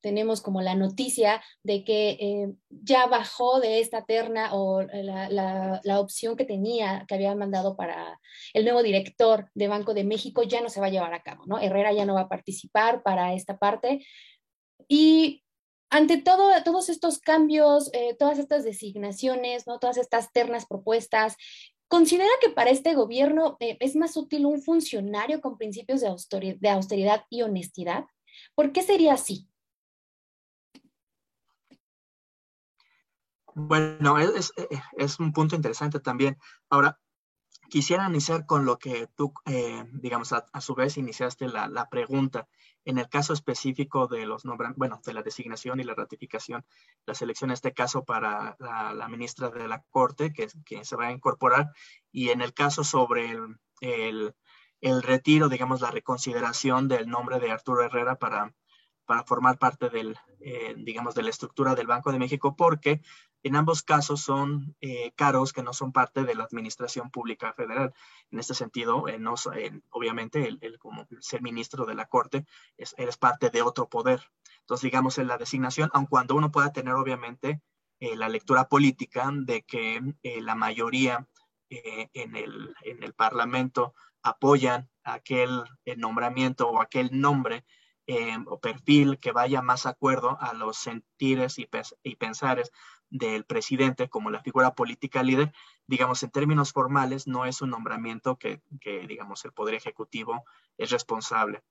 tenemos 0.00 0.40
como 0.40 0.60
la 0.60 0.74
noticia 0.74 1.42
de 1.62 1.84
que 1.84 2.52
ya 2.68 3.06
bajó 3.06 3.60
de 3.60 3.80
esta 3.80 4.04
terna 4.04 4.54
o 4.54 4.82
la, 4.82 6.00
opción 6.00 6.36
que 6.36 6.44
tenía, 6.44 7.04
que 7.08 7.14
había 7.14 7.34
mandado 7.34 7.76
para 7.76 8.18
el 8.52 8.64
nuevo 8.64 8.82
director 8.82 9.48
de 9.54 9.68
Banco 9.68 9.94
de 9.94 10.04
México, 10.04 10.42
ya 10.42 10.60
no 10.60 10.68
se 10.68 10.80
va 10.80 10.86
a 10.86 10.90
llevar 10.90 11.14
a 11.14 11.22
cabo, 11.22 11.44
¿no? 11.46 11.58
Herrera 11.58 11.92
ya 11.92 12.04
no 12.04 12.14
va 12.14 12.22
a 12.22 12.28
participar 12.28 13.02
para 13.02 13.34
esta 13.34 13.58
parte. 13.58 14.04
Y 14.88 15.42
ante 15.92 16.16
todo, 16.16 16.50
todos 16.64 16.88
estos 16.88 17.18
cambios, 17.18 17.90
eh, 17.92 18.16
todas 18.18 18.38
estas 18.38 18.64
designaciones, 18.64 19.66
¿no? 19.66 19.78
todas 19.78 19.98
estas 19.98 20.32
ternas 20.32 20.64
propuestas, 20.64 21.36
¿considera 21.86 22.30
que 22.40 22.48
para 22.48 22.70
este 22.70 22.94
gobierno 22.94 23.58
eh, 23.60 23.76
es 23.78 23.94
más 23.94 24.16
útil 24.16 24.46
un 24.46 24.62
funcionario 24.62 25.42
con 25.42 25.58
principios 25.58 26.00
de 26.00 26.08
austeridad, 26.08 27.26
y 27.28 27.42
honestidad? 27.42 28.06
¿Por 28.54 28.72
qué 28.72 28.80
sería 28.82 29.12
así? 29.12 29.46
Bueno, 33.54 34.18
es, 34.18 35.20
un 35.20 35.30
punto 35.34 35.56
interesante 35.56 36.00
también. 36.00 36.38
Ahora, 36.70 36.98
quisiera 37.72 38.06
iniciar 38.06 38.44
con 38.44 38.66
lo 38.66 38.78
que 38.78 39.08
tú, 39.16 39.32
eh, 39.46 39.84
digamos, 39.92 40.34
a, 40.34 40.60
su 40.60 40.74
vez 40.74 40.98
iniciaste 40.98 41.48
la, 41.48 41.68
la, 41.68 41.88
pregunta. 41.88 42.46
En 42.84 42.98
el 42.98 43.08
caso 43.08 43.32
específico 43.32 44.08
de 44.08 44.26
los 44.26 44.44
nombres, 44.44 44.72
bueno, 44.76 45.00
de 45.06 45.14
la 45.14 45.22
designación 45.22 45.80
y 45.80 45.84
la 45.84 45.94
ratificación, 45.94 46.66
la 47.06 47.14
selección 47.14 47.48
en 47.48 47.54
este 47.54 47.72
caso 47.72 48.04
para 48.04 48.58
la, 48.58 49.08
ministra 49.08 49.48
de 49.48 49.68
la 49.68 49.82
Corte, 49.88 50.34
que, 50.34 50.48
que, 50.66 50.84
se 50.84 50.96
va 50.96 51.06
a 51.06 51.12
incorporar, 51.12 51.72
y 52.10 52.28
en 52.28 52.42
el 52.42 52.52
caso 52.52 52.84
sobre 52.84 53.30
el, 53.30 53.56
el, 53.80 54.34
el 54.82 55.02
retiro, 55.02 55.48
digamos, 55.48 55.80
la 55.80 55.90
reconsideración 55.90 56.88
del 56.88 57.08
nombre 57.08 57.40
de 57.40 57.52
Arturo 57.52 57.82
Herrera 57.84 58.16
para, 58.16 58.54
para 59.06 59.24
formar 59.24 59.56
parte 59.56 59.88
del, 59.88 60.18
eh, 60.40 60.74
digamos, 60.76 61.14
de 61.14 61.22
la 61.22 61.30
estructura 61.30 61.74
del 61.74 61.86
Banco 61.86 62.12
de 62.12 62.18
México, 62.18 62.54
porque 62.54 63.00
en 63.42 63.56
ambos 63.56 63.82
casos 63.82 64.20
son 64.20 64.76
eh, 64.80 65.12
caros 65.16 65.52
que 65.52 65.62
no 65.62 65.72
son 65.72 65.92
parte 65.92 66.24
de 66.24 66.34
la 66.34 66.44
Administración 66.44 67.10
Pública 67.10 67.52
Federal. 67.52 67.92
En 68.30 68.38
este 68.38 68.54
sentido, 68.54 69.08
eh, 69.08 69.18
no, 69.18 69.34
obviamente, 69.90 70.48
el, 70.60 70.78
como 70.78 71.06
ser 71.20 71.42
ministro 71.42 71.84
de 71.84 71.94
la 71.94 72.06
Corte, 72.06 72.46
es, 72.76 72.94
eres 72.98 73.16
parte 73.16 73.50
de 73.50 73.62
otro 73.62 73.88
poder. 73.88 74.22
Entonces, 74.60 74.82
digamos, 74.82 75.18
en 75.18 75.26
la 75.26 75.38
designación, 75.38 75.90
aun 75.92 76.06
cuando 76.06 76.34
uno 76.34 76.50
pueda 76.50 76.72
tener, 76.72 76.94
obviamente, 76.94 77.60
la 78.00 78.28
lectura 78.28 78.68
política 78.68 79.30
de 79.32 79.62
que 79.62 80.00
la 80.40 80.56
mayoría 80.56 81.28
en 81.70 82.34
el, 82.34 82.74
en, 82.82 83.02
el, 83.04 83.14
Parlamento 83.14 83.94
apoyan 84.24 84.90
aquel 85.04 85.62
nombramiento 85.96 86.68
o 86.68 86.82
aquel 86.82 87.10
nombre 87.12 87.64
eh, 88.06 88.36
o 88.46 88.58
perfil 88.58 89.18
que 89.18 89.32
vaya 89.32 89.62
más 89.62 89.86
acuerdo 89.86 90.36
a 90.40 90.54
los 90.54 90.76
sentires 90.76 91.56
y, 91.58 92.16
pensares 92.16 92.72
del 93.10 93.44
presidente 93.44 94.08
como 94.08 94.30
la 94.30 94.42
figura 94.42 94.74
política 94.74 95.22
líder, 95.22 95.52
digamos, 95.86 96.22
en 96.22 96.30
términos 96.30 96.72
formales, 96.72 97.26
no 97.26 97.44
es 97.44 97.62
un 97.62 97.70
nombramiento 97.70 98.36
que, 98.36 98.60
digamos, 99.06 99.44
el 99.44 99.52
Poder 99.52 99.74
Ejecutivo 99.74 100.44
es 100.78 100.90
responsable. 100.90 101.62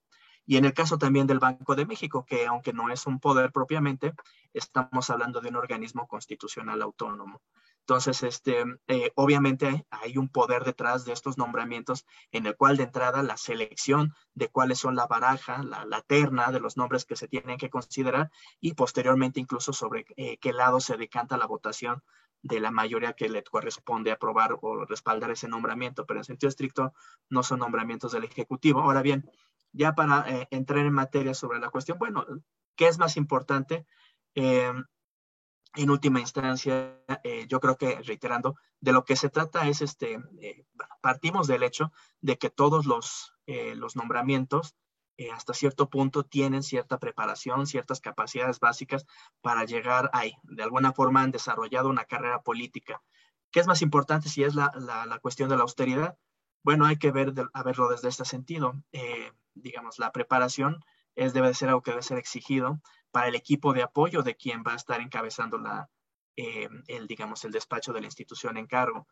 Y 0.46 0.58
en 0.58 0.66
el 0.66 0.74
caso 0.74 0.98
también 0.98 1.28
del 1.28 1.40
Banco 1.40 1.76
de 1.76 1.86
México, 1.86 2.26
que 2.26 2.48
aunque 2.48 2.74
no 2.74 2.90
es 2.90 3.06
un 3.06 3.20
poder 3.20 3.52
propiamente, 3.52 4.14
estamos 4.54 5.10
hablando 5.10 5.40
de 5.42 5.50
un 5.50 5.56
organismo 5.56 6.08
constitucional 6.08 6.82
autónomo. 6.82 7.42
Entonces, 7.82 8.24
este, 8.24 8.64
eh, 8.88 9.12
obviamente 9.16 9.86
hay 9.90 10.18
un 10.18 10.30
poder 10.30 10.64
detrás 10.64 11.04
de 11.04 11.14
estos 11.14 11.38
nombramientos 11.38 12.06
en 12.32 12.46
el 12.46 12.56
cual 12.56 12.78
de 12.78 12.84
entrada 12.84 13.24
la 13.24 13.38
selección 13.38 14.14
de 14.34 14.50
cuáles 14.50 14.80
son 14.80 14.96
la 14.96 15.08
baraja, 15.08 15.64
la, 15.64 16.02
terna 16.02 16.52
de 16.52 16.60
los 16.60 16.78
nombres 16.78 17.06
que 17.06 17.16
se 17.16 17.28
tienen 17.28 17.58
que 17.58 17.70
considerar 17.70 18.32
y 18.60 18.74
posteriormente 18.76 19.40
incluso 19.40 19.74
sobre 19.74 20.06
eh, 20.16 20.38
qué 20.38 20.54
lado 20.54 20.80
se 20.80 20.98
decanta 20.98 21.38
la 21.38 21.48
votación 21.48 22.04
de 22.44 22.60
la 22.60 22.72
mayoría 22.72 23.14
que 23.14 23.30
le 23.30 23.44
corresponde 23.44 24.12
aprobar 24.12 24.58
o 24.62 24.86
respaldar 24.86 25.32
ese 25.32 25.48
nombramiento, 25.48 26.06
pero 26.06 26.20
en 26.20 26.24
sentido 26.24 26.50
estricto 26.50 26.94
no 27.30 27.44
son 27.44 27.60
nombramientos 27.60 28.12
del 28.12 28.24
Ejecutivo. 28.24 28.82
Ahora 28.82 29.02
bien, 29.02 29.30
ya 29.74 29.94
para 29.94 30.30
eh, 30.30 30.48
entrar 30.52 30.86
en 30.86 30.94
materia 30.94 31.34
sobre 31.34 31.60
la 31.60 31.70
cuestión, 31.70 31.98
bueno, 31.98 32.26
¿qué 32.76 32.88
es 32.88 32.98
más 32.98 33.18
importante? 33.18 33.86
En 35.75 35.90
última 35.90 36.20
instancia, 36.20 36.98
eh, 37.24 37.46
yo 37.48 37.60
creo 37.60 37.78
que 37.78 38.01
reiterando, 38.01 38.56
de 38.80 38.92
lo 38.92 39.06
que 39.06 39.16
se 39.16 39.30
trata 39.30 39.68
es 39.68 39.82
este, 39.82 40.20
eh, 40.42 40.66
partimos 41.01 41.48
del 41.48 41.63
hecho 41.63 41.92
de 42.20 42.38
que 42.38 42.50
todos 42.50 42.86
los, 42.86 43.34
eh, 43.46 43.75
los 43.75 43.96
nombramientos 43.96 44.75
hasta 45.36 45.54
cierto 45.54 45.88
punto 45.88 46.24
tienen 46.24 46.63
cierta 46.63 46.98
preparación, 46.98 47.68
ciertas 47.68 48.01
capacidades 48.01 48.60
básicas 48.60 49.06
para 49.42 49.66
llegar 49.66 50.10
ahí. 50.13 50.34
De 50.42 50.63
alguna 50.63 50.94
forma 50.94 51.22
han 51.22 51.30
desarrollado 51.30 51.90
una 51.90 52.06
carrera 52.06 52.42
política. 52.42 53.04
¿Qué 53.51 53.60
es 53.60 53.68
más 53.68 53.84
importante 53.84 54.30
si 54.30 54.44
es 54.44 54.56
la, 54.56 54.72
la, 54.80 55.20
cuestión 55.20 55.48
de 55.48 55.58
la 55.58 55.62
austeridad? 55.62 56.18
Bueno, 56.63 56.88
hay 56.88 56.98
que 56.98 57.12
ver, 57.12 57.36
a 57.54 57.62
verlo 57.62 57.88
desde 57.90 58.10
este 58.10 58.25
sentido. 58.25 58.82
digamos, 59.54 60.00
la 60.00 60.12
preparación 60.12 60.84
es, 61.15 61.34
debe 61.34 61.53
ser 61.53 61.70
algo 61.70 61.82
que 61.82 61.91
debe 61.91 62.03
ser 62.03 62.18
exigido 62.18 62.82
para 63.12 63.27
el 63.27 63.36
equipo 63.36 63.74
de 63.74 63.84
apoyo 63.84 64.24
de 64.24 64.36
quien 64.36 64.63
va 64.65 64.74
a 64.74 64.77
estar 64.77 65.01
encabezando 65.01 65.58
la, 65.58 65.89
eh, 66.38 66.70
el, 66.88 67.08
digamos, 67.08 67.44
el 67.46 67.51
despacho 67.51 67.94
de 67.94 68.01
la 68.01 68.08
institución 68.08 68.58
en 68.58 68.68
cargo. 68.68 69.08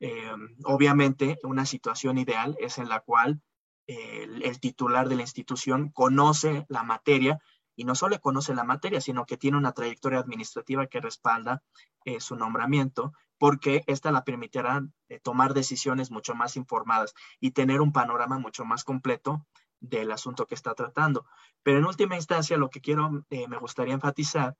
Eh, 0.00 0.32
obviamente, 0.64 1.38
una 1.44 1.64
situación 1.66 2.18
ideal 2.18 2.56
es 2.58 2.78
en 2.78 2.88
la 2.88 3.00
cual 3.00 3.40
el, 3.86 4.60
titular 4.60 5.08
de 5.08 5.16
la 5.16 5.22
institución 5.22 5.90
conoce 5.90 6.64
la 6.68 6.82
materia 6.82 7.38
y 7.76 7.84
no 7.84 7.94
solo 7.94 8.18
conoce 8.20 8.54
la 8.54 8.64
materia, 8.64 9.00
sino 9.00 9.26
que 9.26 9.36
tiene 9.36 9.58
una 9.58 9.72
trayectoria 9.72 10.20
administrativa 10.20 10.86
que 10.86 11.00
respalda 11.00 11.62
eh, 12.04 12.20
su 12.20 12.36
nombramiento, 12.36 13.12
porque 13.38 13.82
esta 13.86 14.10
la 14.10 14.24
permitirá 14.24 14.86
tomar 15.22 15.54
decisiones 15.54 16.10
mucho 16.10 16.34
más 16.34 16.56
informadas 16.56 17.14
y 17.40 17.50
tener 17.50 17.80
un 17.80 17.92
panorama 17.92 18.38
mucho 18.38 18.64
más 18.64 18.84
completo 18.84 19.46
del 19.88 20.12
asunto 20.12 20.46
que 20.46 20.54
está 20.54 20.74
tratando. 20.74 21.26
Pero 21.62 21.78
en 21.78 21.84
última 21.84 22.16
instancia, 22.16 22.56
lo 22.56 22.70
que 22.70 22.80
quiero, 22.80 23.24
eh, 23.30 23.48
me 23.48 23.58
gustaría 23.58 23.94
enfatizar 23.94 24.56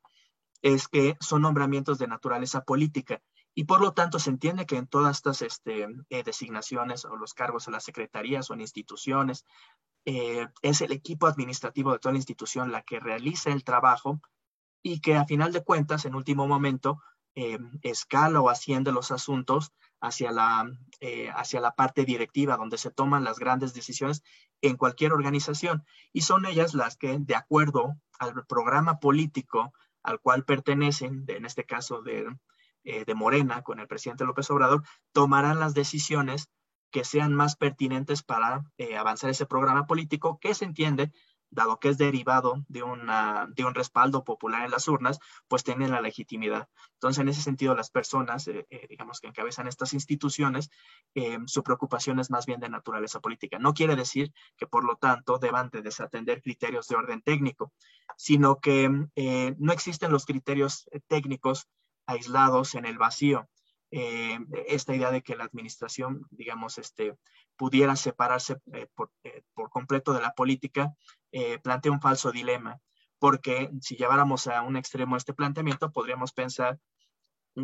es 0.62 0.88
que 0.88 1.16
son 1.20 1.42
nombramientos 1.42 1.98
de 1.98 2.06
naturaleza 2.06 2.62
política 2.62 3.20
y 3.54 3.64
por 3.64 3.80
lo 3.80 3.92
tanto 3.92 4.18
se 4.18 4.30
entiende 4.30 4.66
que 4.66 4.76
en 4.76 4.86
todas 4.86 5.16
estas 5.16 5.42
este, 5.42 5.86
eh, 6.08 6.22
designaciones 6.22 7.04
o 7.04 7.16
los 7.16 7.34
cargos 7.34 7.66
en 7.66 7.74
las 7.74 7.84
secretarías 7.84 8.50
o 8.50 8.54
en 8.54 8.62
instituciones, 8.62 9.44
eh, 10.06 10.48
es 10.62 10.80
el 10.80 10.92
equipo 10.92 11.26
administrativo 11.26 11.92
de 11.92 11.98
toda 11.98 12.12
la 12.12 12.18
institución 12.18 12.72
la 12.72 12.82
que 12.82 13.00
realiza 13.00 13.50
el 13.50 13.64
trabajo 13.64 14.20
y 14.82 15.00
que 15.00 15.16
a 15.16 15.24
final 15.24 15.52
de 15.52 15.64
cuentas, 15.64 16.04
en 16.04 16.14
último 16.14 16.46
momento, 16.46 17.02
escala 17.82 18.40
o 18.40 18.48
asciende 18.48 18.92
los 18.92 19.10
asuntos 19.10 19.72
hacia 20.04 20.30
la, 20.32 20.70
eh, 21.00 21.30
hacia 21.34 21.60
la 21.60 21.74
parte 21.74 22.04
directiva, 22.04 22.58
donde 22.58 22.76
se 22.76 22.90
toman 22.90 23.24
las 23.24 23.38
grandes 23.38 23.72
decisiones 23.72 24.22
en 24.60 24.76
cualquier 24.76 25.12
organización. 25.12 25.84
Y 26.12 26.20
son 26.20 26.44
ellas 26.44 26.74
las 26.74 26.96
que, 26.96 27.16
de 27.18 27.34
acuerdo 27.34 27.96
al 28.18 28.46
programa 28.46 29.00
político 29.00 29.72
al 30.02 30.20
cual 30.20 30.44
pertenecen, 30.44 31.24
en 31.28 31.46
este 31.46 31.64
caso 31.64 32.02
de, 32.02 32.26
eh, 32.84 33.06
de 33.06 33.14
Morena, 33.14 33.62
con 33.62 33.80
el 33.80 33.88
presidente 33.88 34.26
López 34.26 34.50
Obrador, 34.50 34.82
tomarán 35.12 35.58
las 35.58 35.72
decisiones 35.72 36.50
que 36.90 37.04
sean 37.04 37.34
más 37.34 37.56
pertinentes 37.56 38.22
para 38.22 38.62
eh, 38.76 38.98
avanzar 38.98 39.30
ese 39.30 39.46
programa 39.46 39.86
político 39.86 40.38
que 40.38 40.54
se 40.54 40.66
entiende 40.66 41.12
dado 41.54 41.78
que 41.78 41.88
es 41.88 41.98
derivado 41.98 42.64
de, 42.68 42.82
una, 42.82 43.48
de 43.54 43.64
un 43.64 43.74
respaldo 43.74 44.24
popular 44.24 44.64
en 44.64 44.70
las 44.70 44.88
urnas, 44.88 45.18
pues 45.48 45.64
tienen 45.64 45.90
la 45.90 46.00
legitimidad. 46.00 46.68
Entonces, 46.94 47.20
en 47.20 47.28
ese 47.28 47.42
sentido, 47.42 47.74
las 47.74 47.90
personas, 47.90 48.48
eh, 48.48 48.66
eh, 48.70 48.86
digamos, 48.88 49.20
que 49.20 49.28
encabezan 49.28 49.68
estas 49.68 49.92
instituciones, 49.94 50.70
eh, 51.14 51.38
su 51.46 51.62
preocupación 51.62 52.18
es 52.18 52.30
más 52.30 52.46
bien 52.46 52.60
de 52.60 52.68
naturaleza 52.68 53.20
política. 53.20 53.58
No 53.58 53.72
quiere 53.72 53.96
decir 53.96 54.32
que, 54.56 54.66
por 54.66 54.84
lo 54.84 54.96
tanto, 54.96 55.38
deban 55.38 55.70
de 55.70 55.82
desatender 55.82 56.42
criterios 56.42 56.88
de 56.88 56.96
orden 56.96 57.22
técnico, 57.22 57.72
sino 58.16 58.60
que 58.60 58.88
no 58.88 59.72
existen 59.72 60.12
los 60.12 60.24
criterios 60.24 60.88
técnicos 61.06 61.68
aislados 62.06 62.74
en 62.74 62.84
el 62.84 62.98
vacío. 62.98 63.48
esta 63.90 64.94
idea 64.94 65.10
de 65.10 65.22
que 65.22 65.36
la 65.36 65.44
administración, 65.44 66.26
digamos, 66.30 66.78
este, 66.78 67.16
pudiera 67.56 67.94
separarse 67.96 68.56
por, 68.94 69.10
por, 69.54 69.70
completo 69.70 70.12
de 70.12 70.20
la 70.20 70.32
política, 70.32 70.94
eh, 71.36 71.58
plantea 71.58 71.90
un 71.90 72.00
falso 72.00 72.30
dilema, 72.30 72.80
porque 73.18 73.68
si 73.80 73.96
lleváramos 73.96 74.46
a 74.46 74.62
un 74.62 74.76
extremo 74.76 75.16
este 75.16 75.34
planteamiento, 75.34 75.90
podríamos 75.90 76.32
pensar 76.32 76.78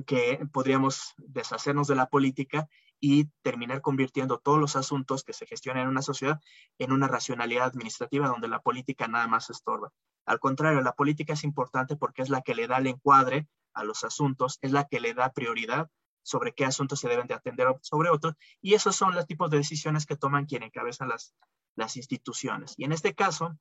que 0.06 0.44
podríamos 0.52 1.14
deshacernos 1.18 1.86
de 1.86 1.94
la 1.94 2.06
política 2.06 2.68
y 2.98 3.26
terminar 3.42 3.80
convirtiendo 3.80 4.40
todos 4.40 4.58
los 4.58 4.74
asuntos 4.74 5.22
que 5.22 5.34
se 5.34 5.46
gestionan 5.46 5.84
en 5.84 5.88
una 5.88 6.02
sociedad 6.02 6.40
en 6.78 6.90
una 6.90 7.06
racionalidad 7.06 7.66
administrativa 7.66 8.26
donde 8.26 8.48
la 8.48 8.60
política 8.60 9.06
nada 9.06 9.28
más 9.28 9.50
estorba. 9.50 9.92
Al 10.26 10.40
contrario, 10.40 10.80
la 10.80 10.94
política 10.96 11.34
es 11.34 11.44
importante 11.44 11.94
porque 11.94 12.22
es 12.22 12.28
la 12.28 12.42
que 12.42 12.56
le 12.56 12.66
da 12.66 12.78
el 12.78 12.88
encuadre 12.88 13.46
a 13.72 13.84
los 13.84 14.02
asuntos, 14.02 14.58
es 14.62 14.72
la 14.72 14.88
que 14.88 14.98
le 14.98 15.14
da 15.14 15.30
prioridad 15.30 15.88
sobre 16.22 16.54
qué 16.54 16.64
asuntos 16.64 16.98
se 16.98 17.08
deben 17.08 17.28
de 17.28 17.34
atender 17.34 17.68
sobre 17.82 18.10
otros, 18.10 18.34
y 18.60 18.74
esos 18.74 18.96
son 18.96 19.14
los 19.14 19.28
tipos 19.28 19.48
de 19.48 19.58
decisiones 19.58 20.06
que 20.06 20.16
toman 20.16 20.46
quienes 20.46 20.66
encabezan 20.70 21.08
las, 21.08 21.34
las 21.76 21.96
instituciones. 21.96 22.74
Y 22.76 22.84
en 22.84 22.92
este 22.92 23.14
caso, 23.14 23.58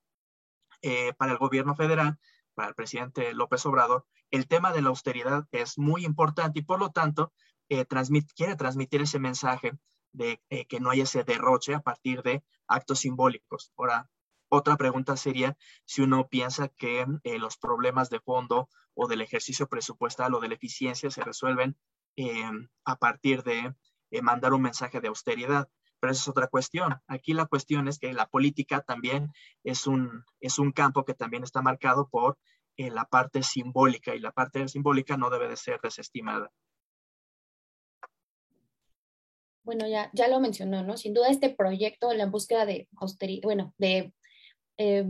eh, 0.82 1.14
para 1.14 1.34
el 1.34 1.38
gobierno 1.38 1.76
federal, 1.76 2.18
para 2.54 2.70
el 2.70 2.76
presidente 2.76 3.34
López 3.34 3.66
Obrador, 3.66 4.06
el 4.32 4.48
tema 4.48 4.72
de 4.72 4.82
la 4.82 4.90
austeridad 4.90 5.46
es 5.52 5.78
muy 5.78 6.06
importante 6.06 6.60
y 6.60 6.64
por 6.64 6.80
lo 6.80 6.92
tanto 6.92 7.34
eh, 7.70 7.86
quiere 8.36 8.56
transmitir 8.56 9.02
ese 9.02 9.20
mensaje 9.20 9.74
de 10.12 10.42
eh, 10.50 10.66
que 10.66 10.80
no 10.80 10.90
haya 10.90 11.04
ese 11.04 11.24
derroche 11.24 11.74
a 11.74 11.82
partir 11.82 12.22
de 12.24 12.44
actos 12.68 13.00
simbólicos. 13.00 13.72
Ahora, 13.78 14.10
otra 14.50 14.78
pregunta 14.78 15.16
sería 15.18 15.58
si 15.86 16.02
uno 16.02 16.28
piensa 16.28 16.70
que 16.70 17.06
los 17.24 17.58
problemas 17.58 18.10
de 18.10 18.20
fondo 18.20 18.68
o 18.96 19.08
del 19.08 19.22
ejercicio 19.22 19.68
presupuestal 19.68 20.34
o 20.34 20.40
de 20.40 20.48
la 20.48 20.56
eficiencia 20.56 21.12
se 21.12 21.22
resuelven 21.22 21.78
a 22.84 22.96
partir 22.96 23.44
de 23.44 23.76
mandar 24.24 24.54
un 24.54 24.64
mensaje 24.64 25.02
de 25.02 25.10
austeridad 25.10 25.70
pero 26.00 26.12
esa 26.12 26.22
es 26.22 26.28
otra 26.28 26.48
cuestión. 26.48 26.96
Aquí 27.08 27.34
la 27.34 27.46
cuestión 27.46 27.88
es 27.88 28.00
que 28.00 28.14
la 28.14 28.28
política 28.28 28.82
también 28.82 29.32
es 29.64 29.88
un, 29.88 30.24
es 30.40 30.60
un 30.60 30.72
campo 30.72 31.06
que 31.06 31.14
también 31.14 31.44
está 31.44 31.62
marcado 31.62 32.08
por 32.10 32.38
eh, 32.78 32.90
la 32.90 33.06
parte 33.06 33.44
simbólica 33.44 34.16
y 34.16 34.20
la 34.20 34.32
parte 34.32 34.68
simbólica 34.68 35.18
no 35.18 35.30
debe 35.30 35.50
de 35.50 35.58
ser 35.58 35.80
desestimada. 35.82 36.52
Bueno, 39.64 39.88
ya, 39.88 40.10
ya 40.14 40.28
lo 40.28 40.40
mencionó, 40.40 40.82
¿no? 40.84 40.98
Sin 40.98 41.14
duda 41.14 41.30
este 41.30 41.50
proyecto, 41.50 42.12
la 42.14 42.26
búsqueda 42.26 42.66
de 42.66 42.88
austeridad, 42.98 43.44
bueno, 43.44 43.74
de 43.78 44.14
eh, 44.82 45.06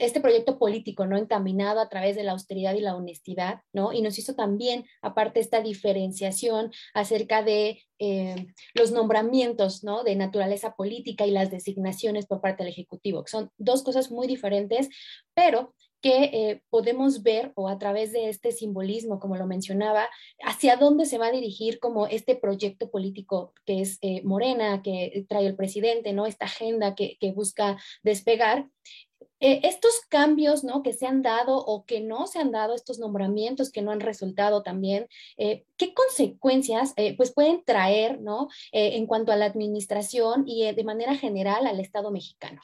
este 0.00 0.22
proyecto 0.22 0.58
político, 0.58 1.04
¿no? 1.04 1.18
Encaminado 1.18 1.78
a 1.78 1.90
través 1.90 2.16
de 2.16 2.24
la 2.24 2.32
austeridad 2.32 2.72
y 2.74 2.80
la 2.80 2.96
honestidad, 2.96 3.60
¿no? 3.74 3.92
Y 3.92 4.00
nos 4.00 4.18
hizo 4.18 4.34
también, 4.34 4.86
aparte, 5.02 5.40
esta 5.40 5.60
diferenciación 5.60 6.72
acerca 6.94 7.42
de 7.42 7.82
eh, 7.98 8.46
los 8.72 8.92
nombramientos, 8.92 9.84
¿no? 9.84 10.04
De 10.04 10.16
naturaleza 10.16 10.74
política 10.74 11.26
y 11.26 11.32
las 11.32 11.50
designaciones 11.50 12.24
por 12.24 12.40
parte 12.40 12.62
del 12.64 12.72
Ejecutivo, 12.72 13.22
que 13.22 13.30
son 13.30 13.50
dos 13.58 13.82
cosas 13.82 14.10
muy 14.10 14.26
diferentes, 14.26 14.88
pero 15.34 15.74
que 16.04 16.24
eh, 16.24 16.62
podemos 16.68 17.22
ver 17.22 17.52
o 17.54 17.66
a 17.66 17.78
través 17.78 18.12
de 18.12 18.28
este 18.28 18.52
simbolismo, 18.52 19.18
como 19.18 19.36
lo 19.36 19.46
mencionaba, 19.46 20.10
hacia 20.44 20.76
dónde 20.76 21.06
se 21.06 21.16
va 21.16 21.28
a 21.28 21.32
dirigir 21.32 21.80
como 21.80 22.06
este 22.06 22.36
proyecto 22.36 22.90
político 22.90 23.54
que 23.64 23.80
es 23.80 24.00
Morena, 24.22 24.82
que 24.82 25.24
trae 25.30 25.46
el 25.46 25.56
presidente, 25.56 26.12
¿no? 26.12 26.26
Esta 26.26 26.44
agenda 26.44 26.94
que, 26.94 27.16
busca 27.34 27.78
despegar. 28.02 28.68
Eh, 29.40 29.60
estos 29.64 30.00
cambios 30.10 30.62
¿no? 30.62 30.82
que 30.82 30.92
se 30.92 31.06
han 31.06 31.22
dado 31.22 31.56
o 31.56 31.86
que 31.86 32.02
no 32.02 32.26
se 32.26 32.38
han 32.38 32.50
dado, 32.50 32.74
estos 32.74 32.98
nombramientos 32.98 33.72
que 33.72 33.80
no 33.80 33.90
han 33.90 34.00
resultado 34.00 34.62
también, 34.62 35.06
eh, 35.38 35.64
¿qué 35.78 35.94
consecuencias 35.94 36.92
eh, 36.96 37.16
pues 37.16 37.32
pueden 37.32 37.64
traer 37.64 38.20
¿no? 38.20 38.48
en 38.72 39.06
cuanto 39.06 39.32
a 39.32 39.36
la 39.36 39.46
administración 39.46 40.44
y 40.46 40.70
de 40.70 40.84
manera 40.84 41.16
general 41.16 41.66
al 41.66 41.80
Estado 41.80 42.10
mexicano? 42.10 42.60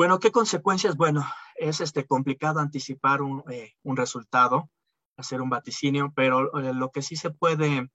Bueno, 0.00 0.18
¿qué 0.18 0.32
consecuencias? 0.32 0.96
Bueno, 0.96 1.26
es 1.56 1.82
este, 1.82 2.06
complicado 2.06 2.58
anticipar 2.58 3.20
un, 3.20 3.44
un 3.82 3.96
resultado, 3.98 4.70
hacer 5.18 5.42
un 5.42 5.50
vaticinio, 5.50 6.10
pero 6.16 6.50
lo 6.72 6.90
que 6.90 7.02
sí 7.02 7.16
se 7.16 7.28
puede, 7.28 7.86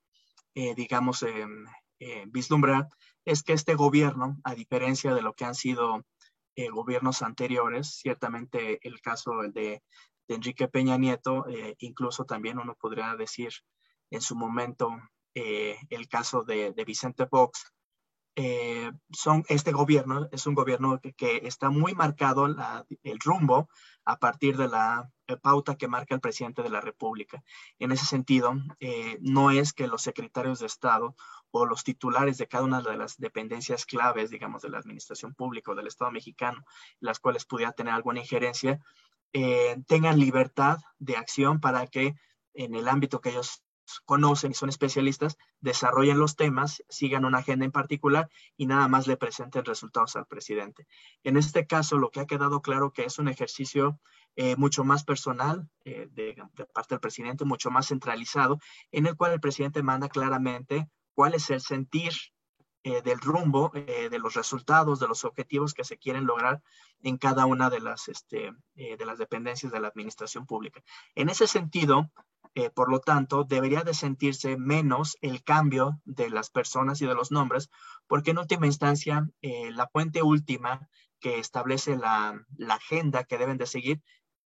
digamos, 0.54 1.24
em, 1.24 1.66
vislumbrar 2.28 2.90
es 3.26 3.42
que 3.42 3.54
este 3.54 3.74
gobierno, 3.74 4.38
a 4.44 4.54
diferencia 4.54 5.16
de 5.16 5.24
lo 5.24 5.34
que 5.34 5.46
han 5.46 5.56
sido 5.56 6.06
eh, 6.56 6.70
gobiernos 6.70 7.24
anteriores, 7.24 7.96
ciertamente 7.96 8.78
el 8.88 9.02
caso 9.02 9.32
de, 9.52 9.82
Enrique 10.28 10.68
Peña 10.68 11.00
Nieto, 11.00 11.48
eh, 11.48 11.74
incluso 11.80 12.26
también 12.26 12.60
uno 12.60 12.76
podría 12.80 13.16
decir 13.16 13.52
en 14.12 14.22
su 14.22 14.36
momento 14.36 14.92
eh, 15.34 15.80
el 15.90 16.08
caso 16.08 16.44
de, 16.44 16.72
Vicente 16.86 17.26
Fox, 17.26 17.74
son, 19.12 19.46
este 19.48 19.72
gobierno 19.72 20.28
es 20.32 20.46
un 20.46 20.56
gobierno 20.56 21.00
que, 21.18 21.42
está 21.44 21.70
muy 21.70 21.94
marcado 21.94 22.46
el 22.46 23.20
rumbo 23.20 23.70
a 24.04 24.18
partir 24.18 24.58
de 24.58 24.68
la 24.68 25.10
pauta 25.42 25.76
que 25.76 25.88
marca 25.88 26.16
el 26.16 26.22
presidente 26.22 26.62
de 26.62 26.70
la 26.70 26.82
República. 26.82 27.44
En 27.80 27.92
ese 27.92 28.06
sentido, 28.06 28.56
no 29.22 29.52
es 29.52 29.74
que 29.74 29.88
los 29.88 30.02
secretarios 30.02 30.60
de 30.60 30.66
Estado 30.66 31.16
o 31.52 31.66
los 31.66 31.86
titulares 31.86 32.38
de 32.38 32.48
cada 32.48 32.66
una 32.66 32.82
de 32.82 32.98
las 32.98 33.18
dependencias 33.18 33.86
claves, 33.86 34.30
digamos, 34.30 34.62
de 34.62 34.70
la 34.70 34.80
administración 34.80 35.34
pública 35.34 35.72
o 35.72 35.76
del 35.76 35.88
Estado 35.88 36.12
mexicano, 36.12 36.66
las 37.00 37.20
cuales 37.20 37.46
pudiera 37.46 37.72
tener 37.72 37.94
alguna 37.94 38.20
injerencia, 38.20 38.82
eh, 39.32 39.78
tengan 39.88 40.20
libertad 40.20 40.78
de 41.00 41.16
acción 41.16 41.60
para 41.60 41.88
que 41.88 42.16
en 42.54 42.76
el 42.76 42.88
ámbito 42.88 43.22
que 43.22 43.30
ellos 43.30 43.64
conocen 44.06 44.52
y 44.52 44.54
son 44.56 44.70
especialistas, 44.70 45.38
desarrollen 45.60 46.20
los 46.20 46.36
temas, 46.36 46.84
sigan 46.90 47.26
una 47.26 47.40
agenda 47.40 47.66
en 47.66 47.72
particular 47.72 48.30
y 48.58 48.66
nada 48.66 48.88
más 48.88 49.08
le 49.08 49.18
presenten 49.18 49.66
resultados 49.66 50.16
al 50.16 50.26
presidente. 50.26 50.88
En 51.24 51.38
este 51.38 51.66
caso, 51.68 51.98
lo 51.98 52.10
que 52.10 52.20
ha 52.20 52.26
quedado 52.26 52.62
claro 52.62 52.92
que 52.92 53.06
es 53.06 53.20
un 53.20 53.28
ejercicio 53.28 54.00
eh, 54.38 54.58
mucho 54.58 54.84
más 54.84 55.06
personal 55.06 55.70
eh, 55.86 56.10
de, 56.12 56.36
parte 56.74 56.96
del 56.96 57.00
presidente, 57.00 57.46
mucho 57.46 57.72
más 57.72 57.88
centralizado, 57.88 58.60
en 58.92 59.08
el 59.08 59.16
cual 59.16 59.32
el 59.32 59.40
presidente 59.40 59.82
manda 59.82 60.10
claramente 60.10 60.90
cuál 61.14 61.36
es 61.36 61.50
el 61.52 61.62
sentir 61.62 62.12
eh, 62.84 63.02
del 63.02 63.20
rumbo, 63.20 63.72
de 63.74 64.20
los 64.20 64.34
resultados, 64.36 65.00
de 65.00 65.08
los 65.08 65.24
objetivos 65.24 65.74
que 65.74 65.86
se 65.86 65.98
quieren 65.98 66.26
lograr 66.26 66.62
en 67.02 67.18
cada 67.18 67.46
una 67.46 67.70
de 67.70 67.80
las, 67.80 68.10
este, 68.10 68.52
de 68.76 69.06
las 69.06 69.18
dependencias 69.18 69.72
de 69.72 69.80
la 69.80 69.88
administración 69.88 70.46
pública. 70.46 70.84
En 71.16 71.30
ese 71.30 71.48
sentido, 71.48 72.12
por 72.74 72.90
lo 72.90 73.00
tanto, 73.00 73.44
debería 73.44 73.84
de 73.84 73.94
sentirse 73.94 74.58
menos 74.58 75.18
el 75.22 75.44
cambio 75.44 76.00
de 76.06 76.30
las 76.30 76.50
personas 76.50 77.02
y 77.02 77.06
de 77.06 77.16
los 77.16 77.32
nombres, 77.32 77.70
porque 78.08 78.32
en 78.32 78.38
última 78.38 78.66
instancia, 78.66 79.28
la 79.42 79.88
fuente 79.88 80.22
última 80.22 80.88
que 81.20 81.40
establece 81.40 81.98
la, 81.98 82.42
la 82.58 82.76
agenda 82.76 83.24
que 83.24 83.38
deben 83.38 83.58
de 83.58 83.66
seguir 83.66 84.02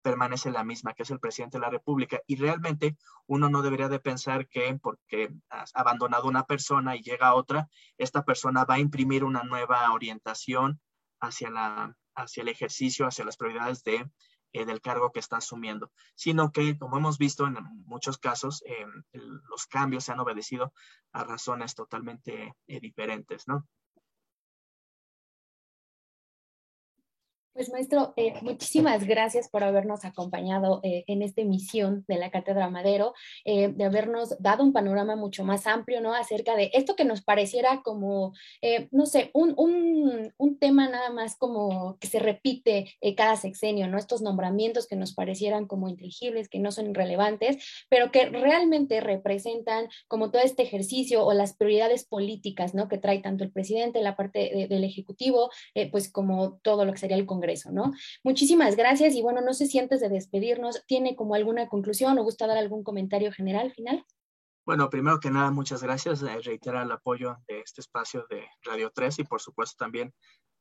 permanece 0.02 0.50
la 0.50 0.64
misma, 0.64 0.94
que 0.94 1.02
es 1.02 1.10
el 1.10 1.20
presidente 1.20 1.58
de 1.58 1.62
la 1.62 1.70
República. 1.70 2.20
Y 2.26 2.36
realmente 2.36 2.96
uno 3.26 3.50
no 3.50 3.62
debería 3.62 3.88
de 3.88 4.00
pensar 4.00 4.48
que 4.48 4.78
porque 4.80 5.30
has 5.50 5.74
abandonado 5.74 6.28
una 6.28 6.44
persona 6.44 6.96
y 6.96 7.02
llega 7.02 7.34
otra, 7.34 7.68
esta 7.98 8.24
persona 8.24 8.64
va 8.64 8.74
a 8.74 8.78
imprimir 8.80 9.24
una 9.24 9.42
nueva 9.42 9.92
orientación 9.92 10.80
hacia, 11.20 11.50
la, 11.50 11.96
hacia 12.14 12.42
el 12.42 12.48
ejercicio, 12.48 13.06
hacia 13.06 13.24
las 13.24 13.36
prioridades 13.36 13.82
de, 13.82 14.08
eh, 14.52 14.64
del 14.64 14.80
cargo 14.80 15.12
que 15.12 15.20
está 15.20 15.36
asumiendo, 15.36 15.90
sino 16.14 16.52
que, 16.52 16.78
como 16.78 16.96
hemos 16.96 17.18
visto 17.18 17.46
en 17.46 17.56
muchos 17.86 18.18
casos, 18.18 18.62
eh, 18.66 18.86
los 19.12 19.66
cambios 19.66 20.04
se 20.04 20.12
han 20.12 20.20
obedecido 20.20 20.72
a 21.12 21.24
razones 21.24 21.74
totalmente 21.74 22.54
eh, 22.66 22.80
diferentes, 22.80 23.46
¿no? 23.46 23.66
Pues 27.58 27.72
maestro, 27.72 28.14
eh, 28.16 28.34
muchísimas 28.42 29.04
gracias 29.04 29.48
por 29.48 29.64
habernos 29.64 30.04
acompañado 30.04 30.78
eh, 30.84 31.02
en 31.08 31.22
esta 31.22 31.40
emisión 31.40 32.04
de 32.06 32.16
la 32.16 32.30
Cátedra 32.30 32.70
Madero, 32.70 33.14
eh, 33.44 33.66
de 33.66 33.82
habernos 33.82 34.40
dado 34.40 34.62
un 34.62 34.72
panorama 34.72 35.16
mucho 35.16 35.42
más 35.42 35.66
amplio, 35.66 36.00
¿no? 36.00 36.14
Acerca 36.14 36.54
de 36.54 36.70
esto 36.72 36.94
que 36.94 37.04
nos 37.04 37.20
pareciera 37.20 37.82
como, 37.82 38.32
no 38.92 39.06
sé, 39.06 39.32
un, 39.34 39.54
un, 39.56 40.32
un, 40.36 40.58
tema 40.60 40.88
nada 40.88 41.10
más 41.10 41.36
como 41.36 41.98
que 41.98 42.06
se 42.06 42.20
repite 42.20 42.94
cada 43.16 43.34
sexenio, 43.34 43.88
¿no? 43.88 43.98
Estos 43.98 44.22
nombramientos 44.22 44.86
que 44.86 44.94
nos 44.94 45.12
parecieran 45.12 45.66
como 45.66 45.88
inteligibles, 45.88 46.48
que 46.48 46.60
no 46.60 46.70
son 46.70 46.94
relevantes, 46.94 47.56
pero 47.88 48.12
que 48.12 48.26
realmente 48.26 49.00
representan 49.00 49.88
como 50.06 50.30
todo 50.30 50.42
este 50.42 50.62
ejercicio 50.62 51.24
o 51.26 51.32
las 51.32 51.56
prioridades 51.56 52.04
políticas, 52.04 52.72
¿no? 52.72 52.86
Que 52.86 52.98
trae 52.98 53.18
tanto 53.18 53.42
el 53.42 53.50
presidente, 53.50 54.00
la 54.00 54.14
parte 54.14 54.68
del 54.70 54.84
Ejecutivo, 54.84 55.50
pues 55.90 56.08
como 56.08 56.58
todo 56.62 56.84
lo 56.84 56.92
que 56.92 56.98
sería 56.98 57.16
el 57.16 57.26
Congreso 57.26 57.47
¿no? 57.72 57.92
Muchísimas 58.22 58.76
gracias 58.76 59.14
y 59.14 59.22
bueno, 59.22 59.40
no 59.40 59.54
sé 59.54 59.66
si 59.66 59.78
antes 59.78 60.00
de 60.00 60.08
despedirnos 60.08 60.84
tiene 60.86 61.16
como 61.16 61.34
alguna 61.34 61.68
conclusión 61.68 62.18
o 62.18 62.22
gusta 62.22 62.46
dar 62.46 62.58
algún 62.58 62.84
comentario 62.84 63.32
general 63.32 63.72
final. 63.72 64.04
Bueno, 64.64 64.90
primero 64.90 65.18
que 65.18 65.30
nada, 65.30 65.50
muchas 65.50 65.82
gracias. 65.82 66.22
Eh, 66.22 66.40
reiterar 66.44 66.84
el 66.84 66.92
apoyo 66.92 67.38
de 67.48 67.60
este 67.60 67.80
espacio 67.80 68.26
de 68.28 68.44
Radio 68.64 68.90
3 68.94 69.20
y 69.20 69.24
por 69.24 69.40
supuesto 69.40 69.76
también 69.78 70.12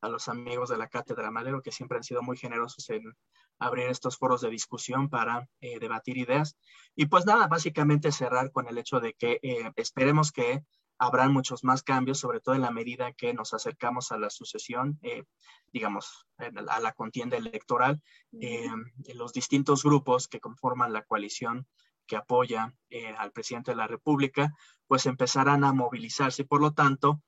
a 0.01 0.09
los 0.09 0.27
amigos 0.29 0.69
de 0.69 0.77
la 0.77 0.87
Cátedra 0.87 1.31
Madero 1.31 1.61
que 1.61 1.71
siempre 1.71 1.97
han 1.97 2.03
sido 2.03 2.21
muy 2.21 2.37
generosos 2.37 2.89
en 2.89 3.03
abrir 3.59 3.87
estos 3.87 4.17
foros 4.17 4.41
de 4.41 4.49
discusión 4.49 5.09
para 5.09 5.47
eh, 5.59 5.79
debatir 5.79 6.17
ideas. 6.17 6.57
Y 6.95 7.07
pues 7.07 7.25
nada, 7.25 7.47
básicamente 7.47 8.11
cerrar 8.11 8.51
con 8.51 8.67
el 8.67 8.77
hecho 8.77 8.99
de 8.99 9.13
que 9.13 9.39
eh, 9.41 9.71
esperemos 9.75 10.31
que 10.31 10.63
habrán 10.99 11.31
muchos 11.31 11.63
más 11.63 11.83
cambios, 11.83 12.19
sobre 12.19 12.39
todo 12.39 12.55
en 12.55 12.61
la 12.61 12.71
medida 12.71 13.13
que 13.13 13.33
nos 13.33 13.53
acercamos 13.53 14.11
a 14.11 14.17
la 14.17 14.29
sucesión, 14.29 14.99
eh, 15.03 15.23
digamos, 15.71 16.27
a 16.37 16.79
la 16.79 16.91
contienda 16.93 17.37
electoral. 17.37 18.01
Eh, 18.39 18.69
los 19.13 19.33
distintos 19.33 19.83
grupos 19.83 20.27
que 20.27 20.39
conforman 20.39 20.93
la 20.93 21.03
coalición 21.03 21.67
que 22.05 22.15
apoya 22.15 22.73
eh, 22.89 23.13
al 23.17 23.31
presidente 23.31 23.71
de 23.71 23.77
la 23.77 23.87
República, 23.87 24.53
pues 24.87 25.05
empezarán 25.05 25.63
a 25.63 25.73
movilizarse 25.73 26.45
por 26.45 26.61
lo 26.61 26.73
tanto 26.73 27.21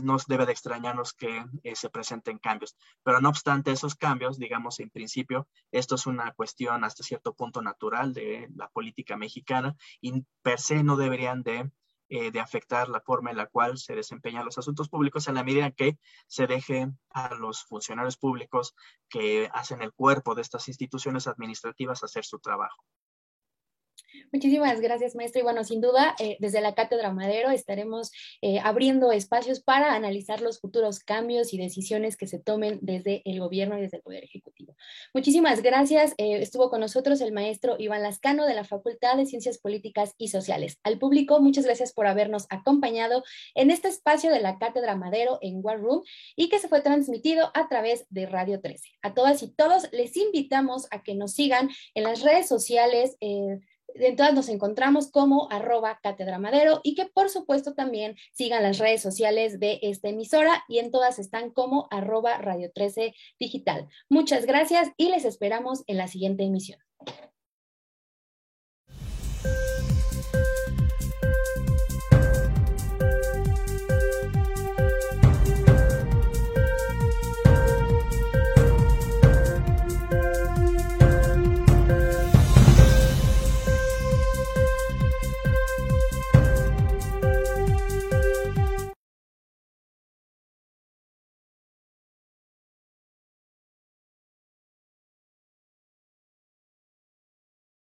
no 0.00 0.16
debe 0.26 0.46
de 0.46 0.52
extrañarnos 0.52 1.12
que 1.12 1.44
se 1.76 1.88
presenten 1.88 2.38
cambios. 2.38 2.76
Pero 3.04 3.20
no 3.20 3.28
obstante 3.28 3.70
esos 3.70 3.94
cambios, 3.94 4.36
digamos, 4.36 4.80
en 4.80 4.90
principio, 4.90 5.46
esto 5.70 5.94
es 5.94 6.06
una 6.06 6.32
cuestión 6.32 6.82
hasta 6.82 7.04
cierto 7.04 7.34
punto 7.34 7.62
natural 7.62 8.12
de 8.12 8.48
la 8.56 8.68
política 8.70 9.16
mexicana 9.16 9.76
y 10.00 10.24
per 10.42 10.58
se 10.58 10.82
no 10.82 10.96
deberían 10.96 11.44
de 11.44 11.70
eh, 12.08 12.30
de 12.30 12.40
afectar 12.40 12.88
la 12.88 13.00
forma 13.00 13.30
en 13.30 13.36
la 13.36 13.46
cual 13.46 13.78
se 13.78 13.94
desempeñan 13.94 14.44
los 14.44 14.58
asuntos 14.58 14.88
públicos 14.88 15.26
en 15.28 15.34
la 15.34 15.44
medida 15.44 15.70
que 15.70 15.98
se 16.26 16.46
deje 16.46 16.88
a 17.10 17.34
los 17.34 17.64
funcionarios 17.64 18.16
públicos 18.16 18.74
que 19.08 19.48
hacen 19.52 19.82
el 19.82 19.92
cuerpo 19.92 20.34
de 20.34 20.42
estas 20.42 20.68
instituciones 20.68 21.26
administrativas 21.26 22.04
hacer 22.04 22.24
su 22.24 22.38
trabajo. 22.38 22.84
Muchísimas 24.32 24.80
gracias, 24.80 25.14
maestro. 25.14 25.40
Y 25.40 25.44
bueno, 25.44 25.64
sin 25.64 25.80
duda, 25.80 26.14
eh, 26.18 26.36
desde 26.40 26.60
la 26.60 26.74
Cátedra 26.74 27.12
Madero 27.12 27.50
estaremos 27.50 28.10
eh, 28.42 28.58
abriendo 28.62 29.12
espacios 29.12 29.60
para 29.60 29.94
analizar 29.94 30.40
los 30.40 30.60
futuros 30.60 30.98
cambios 31.00 31.54
y 31.54 31.58
decisiones 31.58 32.16
que 32.16 32.26
se 32.26 32.38
tomen 32.38 32.78
desde 32.82 33.22
el 33.24 33.40
gobierno 33.40 33.78
y 33.78 33.82
desde 33.82 33.98
el 33.98 34.02
Poder 34.02 34.24
Ejecutivo. 34.24 34.74
Muchísimas 35.12 35.62
gracias. 35.62 36.14
Eh, 36.18 36.38
estuvo 36.42 36.70
con 36.70 36.80
nosotros 36.80 37.20
el 37.20 37.32
maestro 37.32 37.76
Iván 37.78 38.02
Lascano 38.02 38.46
de 38.46 38.54
la 38.54 38.64
Facultad 38.64 39.16
de 39.16 39.26
Ciencias 39.26 39.58
Políticas 39.58 40.14
y 40.18 40.28
Sociales. 40.28 40.78
Al 40.82 40.98
público, 40.98 41.40
muchas 41.40 41.64
gracias 41.64 41.92
por 41.92 42.06
habernos 42.06 42.46
acompañado 42.50 43.22
en 43.54 43.70
este 43.70 43.88
espacio 43.88 44.30
de 44.30 44.40
la 44.40 44.58
Cátedra 44.58 44.96
Madero 44.96 45.38
en 45.42 45.60
War 45.62 45.80
Room 45.80 46.02
y 46.36 46.48
que 46.48 46.58
se 46.58 46.68
fue 46.68 46.80
transmitido 46.80 47.50
a 47.54 47.68
través 47.68 48.06
de 48.10 48.26
Radio 48.26 48.60
13. 48.60 48.88
A 49.02 49.14
todas 49.14 49.42
y 49.42 49.48
todos 49.48 49.88
les 49.92 50.16
invitamos 50.16 50.86
a 50.90 51.02
que 51.02 51.14
nos 51.14 51.34
sigan 51.34 51.70
en 51.94 52.04
las 52.04 52.22
redes 52.22 52.48
sociales 52.48 53.16
en 53.94 54.16
todas 54.16 54.34
nos 54.34 54.48
encontramos 54.48 55.10
como 55.10 55.50
arroba 55.50 56.00
Cátedra 56.02 56.38
Madero 56.38 56.80
y 56.82 56.94
que 56.94 57.06
por 57.06 57.30
supuesto 57.30 57.74
también 57.74 58.16
sigan 58.32 58.62
las 58.62 58.78
redes 58.78 59.02
sociales 59.02 59.60
de 59.60 59.78
esta 59.82 60.08
emisora 60.08 60.64
y 60.68 60.78
en 60.78 60.90
todas 60.90 61.18
están 61.18 61.50
como 61.50 61.88
arroba 61.90 62.38
Radio 62.38 62.70
13 62.72 63.14
Digital. 63.38 63.88
Muchas 64.08 64.46
gracias 64.46 64.90
y 64.96 65.08
les 65.08 65.24
esperamos 65.24 65.84
en 65.86 65.98
la 65.98 66.08
siguiente 66.08 66.44
emisión. 66.44 66.78